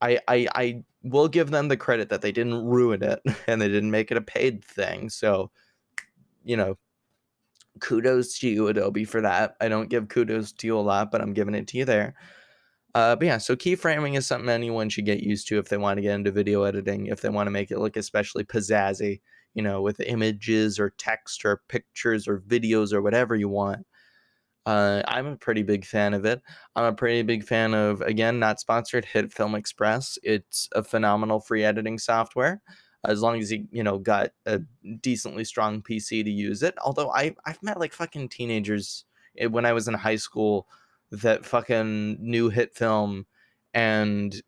I 0.00 0.18
I, 0.28 0.48
I 0.54 0.84
will 1.02 1.28
give 1.28 1.50
them 1.50 1.68
the 1.68 1.76
credit 1.76 2.08
that 2.10 2.22
they 2.22 2.30
didn't 2.30 2.64
ruin 2.64 3.02
it 3.02 3.20
and 3.48 3.60
they 3.60 3.68
didn't 3.68 3.90
make 3.90 4.10
it 4.10 4.16
a 4.16 4.22
paid 4.22 4.64
thing. 4.64 5.10
So, 5.10 5.50
you 6.44 6.56
know, 6.56 6.78
kudos 7.80 8.38
to 8.38 8.48
you, 8.48 8.68
Adobe, 8.68 9.04
for 9.04 9.20
that. 9.20 9.56
I 9.60 9.68
don't 9.68 9.88
give 9.88 10.08
kudos 10.08 10.52
to 10.52 10.66
you 10.66 10.78
a 10.78 10.80
lot, 10.80 11.10
but 11.10 11.20
I'm 11.20 11.32
giving 11.32 11.54
it 11.54 11.66
to 11.68 11.78
you 11.78 11.84
there. 11.84 12.14
Uh, 12.94 13.16
but 13.16 13.26
yeah, 13.26 13.38
so 13.38 13.56
keyframing 13.56 14.16
is 14.16 14.26
something 14.26 14.50
anyone 14.50 14.88
should 14.88 15.06
get 15.06 15.22
used 15.22 15.48
to 15.48 15.58
if 15.58 15.68
they 15.68 15.78
want 15.78 15.96
to 15.96 16.02
get 16.02 16.14
into 16.14 16.30
video 16.30 16.62
editing, 16.64 17.06
if 17.06 17.20
they 17.22 17.30
want 17.30 17.46
to 17.46 17.50
make 17.50 17.70
it 17.70 17.78
look 17.78 17.96
especially 17.96 18.44
pizzazzy, 18.44 19.20
you 19.54 19.62
know, 19.62 19.80
with 19.80 20.00
images 20.00 20.78
or 20.78 20.90
text 20.98 21.44
or 21.44 21.62
pictures 21.68 22.28
or 22.28 22.40
videos 22.40 22.92
or 22.92 23.00
whatever 23.00 23.34
you 23.34 23.48
want. 23.48 23.86
Uh, 24.66 25.02
I'm 25.08 25.26
a 25.26 25.36
pretty 25.36 25.62
big 25.62 25.84
fan 25.84 26.14
of 26.14 26.24
it. 26.24 26.40
I'm 26.76 26.84
a 26.84 26.92
pretty 26.92 27.22
big 27.22 27.44
fan 27.44 27.74
of, 27.74 28.00
again, 28.02 28.38
not 28.38 28.60
sponsored, 28.60 29.06
HitFilm 29.12 29.58
Express. 29.58 30.18
It's 30.22 30.68
a 30.72 30.84
phenomenal 30.84 31.40
free 31.40 31.64
editing 31.64 31.98
software 31.98 32.62
as 33.04 33.20
long 33.20 33.40
as 33.40 33.50
you 33.50 33.66
you 33.72 33.82
know 33.82 33.98
got 33.98 34.30
a 34.46 34.60
decently 35.00 35.44
strong 35.44 35.82
PC 35.82 36.24
to 36.24 36.30
use 36.30 36.62
it. 36.62 36.74
Although 36.84 37.10
I 37.10 37.34
I've 37.46 37.62
met 37.62 37.80
like 37.80 37.92
fucking 37.92 38.28
teenagers 38.28 39.04
eh, 39.38 39.46
when 39.46 39.66
I 39.66 39.72
was 39.72 39.88
in 39.88 39.94
high 39.94 40.16
school 40.16 40.68
that 41.12 41.44
fucking 41.44 42.16
new 42.20 42.48
hit 42.48 42.74
film 42.74 43.26
and 43.74 44.42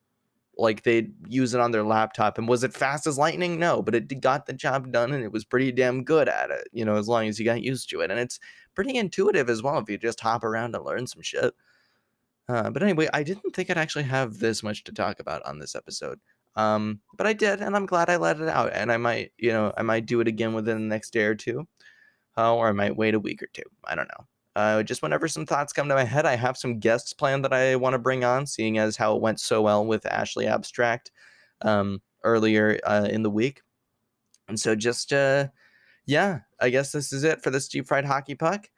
like 0.57 0.83
they'd 0.83 1.13
use 1.29 1.53
it 1.53 1.61
on 1.61 1.73
their 1.73 1.83
laptop 1.83 2.39
and 2.39 2.49
was 2.49 2.65
it 2.65 2.73
fast 2.73 3.07
as 3.07 3.19
lightning? 3.19 3.59
No 3.59 3.83
but 3.83 3.95
it 3.95 4.21
got 4.21 4.47
the 4.47 4.53
job 4.53 4.91
done 4.91 5.13
and 5.13 5.23
it 5.23 5.33
was 5.33 5.45
pretty 5.45 5.71
damn 5.73 6.05
good 6.05 6.29
at 6.29 6.51
it 6.51 6.69
you 6.73 6.85
know 6.85 6.97
as 6.97 7.07
long 7.07 7.29
as 7.29 7.39
you 7.39 7.45
got 7.45 7.63
used 7.63 7.91
to 7.91 8.01
it 8.01 8.11
and 8.11 8.19
it's 8.19 8.41
pretty 8.75 8.97
intuitive 8.97 9.51
as 9.51 9.63
well 9.63 9.79
if 9.79 9.91
you 9.91 9.99
just 9.99 10.21
hop 10.21 10.43
around 10.43 10.75
and 10.75 10.85
learn 10.85 11.07
some 11.07 11.23
shit. 11.23 11.55
Uh, 12.49 12.69
but 12.71 12.83
anyway 12.83 13.09
i 13.15 13.23
didn't 13.23 13.55
think 13.55 13.71
i'd 13.71 13.79
actually 13.79 14.05
have 14.05 14.39
this 14.39 14.63
much 14.63 14.85
to 14.85 14.93
talk 14.93 15.19
about 15.19 15.43
on 15.47 15.59
this 15.59 15.75
episode 15.75 16.21
um, 16.57 17.01
but 17.17 17.27
i 17.27 17.33
did 17.33 17.61
and 17.61 17.75
i'm 17.75 17.87
glad 17.87 18.11
i 18.11 18.17
let 18.17 18.39
it 18.39 18.49
out 18.49 18.71
and 18.75 18.93
i 18.93 18.99
might 18.99 19.33
you 19.39 19.51
know 19.51 19.73
i 19.79 19.83
might 19.83 20.05
do 20.05 20.21
it 20.21 20.29
again 20.29 20.53
within 20.53 20.77
the 20.77 20.95
next 20.95 21.11
day 21.11 21.25
or 21.25 21.35
two 21.35 21.67
uh, 22.37 22.55
or 22.55 22.69
i 22.69 22.73
might 22.73 22.97
wait 22.97 23.15
a 23.15 23.19
week 23.19 23.43
or 23.43 23.49
two 23.55 23.63
i 23.87 23.95
don't 23.95 24.09
know 24.09 24.27
uh, 24.57 24.83
just 24.83 25.03
whenever 25.03 25.27
some 25.27 25.47
thoughts 25.47 25.73
come 25.73 25.89
to 25.89 25.95
my 25.95 26.05
head, 26.05 26.27
I 26.27 26.37
have 26.37 26.57
some 26.57 26.79
guests 26.79 27.13
planned 27.13 27.45
that 27.45 27.53
I 27.53 27.77
want 27.77 27.95
to 27.95 27.99
bring 27.99 28.25
on, 28.25 28.47
seeing 28.47 28.79
as 28.79 28.97
how 28.97 29.17
it 29.17 29.23
went 29.23 29.41
so 29.41 29.63
well 29.63 29.85
with 29.85 30.07
Ashley 30.07 30.47
Abstract 30.47 31.11
um, 31.63 32.01
earlier 32.23 32.79
uh, 32.85 33.09
in 33.11 33.23
the 33.23 33.31
week. 33.31 33.63
And 34.49 34.59
so, 34.59 34.77
just 34.77 35.13
uh, 35.13 35.49
yeah, 36.07 36.41
I 36.61 36.71
guess 36.71 36.93
this 36.93 37.13
is 37.13 37.25
it 37.25 37.43
for 37.43 37.51
this 37.51 37.69
deep 37.69 37.87
fried 37.87 38.05
hockey 38.05 38.35
puck. 38.35 38.69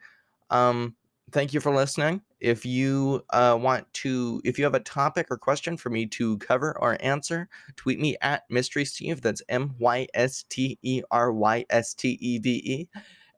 Um, 0.49 0.95
thank 1.31 1.53
you 1.53 1.59
for 1.59 1.73
listening. 1.73 2.21
If 2.39 2.65
you 2.65 3.23
uh, 3.31 3.57
want 3.59 3.91
to, 3.93 4.41
if 4.45 4.57
you 4.57 4.63
have 4.63 4.75
a 4.75 4.79
topic 4.79 5.27
or 5.29 5.37
question 5.37 5.77
for 5.77 5.89
me 5.89 6.05
to 6.07 6.37
cover 6.37 6.77
or 6.79 6.97
answer, 7.01 7.49
tweet 7.75 7.99
me 7.99 8.15
at 8.21 8.43
Mystery 8.49 8.85
Steve. 8.85 9.21
That's 9.21 9.41
M 9.49 9.75
Y 9.79 10.07
S 10.13 10.45
T 10.49 10.79
E 10.81 11.01
R 11.11 11.33
Y 11.33 11.65
S 11.69 11.93
T 11.93 12.17
E 12.21 12.39
V 12.39 12.49
E 12.49 12.89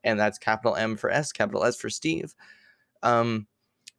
and 0.04 0.18
that's 0.18 0.38
capital 0.38 0.76
M 0.76 0.96
for 0.96 1.10
S, 1.10 1.32
capital 1.32 1.64
S 1.64 1.76
for 1.76 1.90
Steve. 1.90 2.34
Um, 3.02 3.46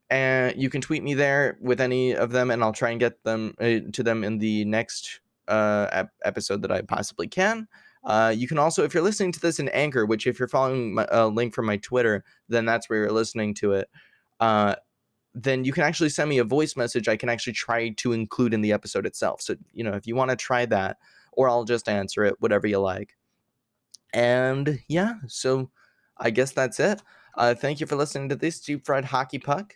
and 0.10 0.62
you 0.62 0.70
can 0.70 0.82
tweet 0.82 1.04
me 1.04 1.14
there 1.14 1.58
with 1.62 1.80
any 1.80 2.14
of 2.16 2.32
them, 2.32 2.52
and 2.52 2.64
I'll 2.64 2.74
try 2.74 2.90
and 2.90 3.00
get 3.00 3.24
them 3.24 3.56
uh, 3.62 3.80
to 3.94 4.04
them 4.04 4.24
in 4.24 4.40
the 4.40 4.66
next 4.66 5.22
uh, 5.48 5.88
ep- 5.92 6.14
episode 6.26 6.62
that 6.64 6.72
I 6.72 6.82
possibly 6.82 7.28
can. 7.28 7.68
Uh, 8.04 8.34
you 8.36 8.48
can 8.48 8.58
also, 8.58 8.84
if 8.84 8.94
you're 8.94 9.04
listening 9.04 9.32
to 9.32 9.40
this 9.40 9.60
in 9.60 9.70
Anchor, 9.70 10.06
which 10.06 10.28
if 10.28 10.40
you're 10.40 10.48
following 10.48 10.96
my 10.96 11.06
uh, 11.06 11.28
link 11.28 11.54
from 11.54 11.66
my 11.66 11.78
Twitter, 11.78 12.24
then 12.50 12.66
that's 12.66 12.90
where 12.90 13.00
you're 13.00 13.12
listening 13.12 13.54
to 13.56 13.74
it. 13.74 13.90
Uh, 14.40 14.76
then 15.34 15.64
you 15.64 15.72
can 15.72 15.84
actually 15.84 16.10
send 16.10 16.30
me 16.30 16.40
a 16.40 16.44
voice 16.44 16.76
message. 16.76 17.08
I 17.08 17.16
can 17.16 17.30
actually 17.30 17.54
try 17.54 17.90
to 17.90 18.12
include 18.12 18.54
in 18.54 18.62
the 18.62 18.74
episode 18.74 19.06
itself. 19.06 19.42
So 19.42 19.56
you 19.72 19.84
know, 19.84 19.94
if 19.94 20.08
you 20.08 20.16
want 20.16 20.32
to 20.32 20.36
try 20.36 20.66
that, 20.66 20.98
or 21.32 21.48
I'll 21.48 21.64
just 21.64 21.88
answer 21.88 22.26
it, 22.26 22.36
whatever 22.40 22.68
you 22.68 22.80
like. 22.80 23.16
And 24.14 24.80
yeah, 24.90 25.14
so 25.28 25.70
I 26.22 26.30
guess 26.30 26.52
that's 26.52 26.80
it. 26.80 27.02
Uh, 27.36 27.54
thank 27.56 27.80
you 27.80 27.88
for 27.88 27.96
listening 27.96 28.30
to 28.30 28.36
this 28.36 28.60
Deep 28.60 28.86
Fried 28.86 29.06
Hockey 29.06 29.40
Puck. 29.40 29.76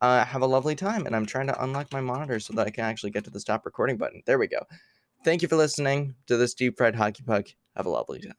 Uh, 0.00 0.24
have 0.24 0.42
a 0.42 0.46
lovely 0.46 0.74
time. 0.74 1.06
And 1.06 1.14
I'm 1.14 1.26
trying 1.26 1.46
to 1.46 1.62
unlock 1.62 1.92
my 1.92 2.00
monitor 2.00 2.40
so 2.40 2.54
that 2.54 2.66
I 2.66 2.70
can 2.70 2.84
actually 2.84 3.10
get 3.10 3.24
to 3.24 3.30
the 3.30 3.40
stop 3.40 3.64
recording 3.64 3.96
button. 3.96 4.22
There 4.26 4.38
we 4.38 4.48
go. 4.48 4.66
Thank 5.24 5.42
you 5.42 5.48
for 5.48 5.56
listening 5.56 6.14
to 6.26 6.36
this 6.36 6.54
Deep 6.54 6.76
Fried 6.76 6.96
Hockey 6.96 7.22
Puck. 7.22 7.48
Have 7.76 7.86
a 7.86 7.90
lovely 7.90 8.20
time. 8.20 8.34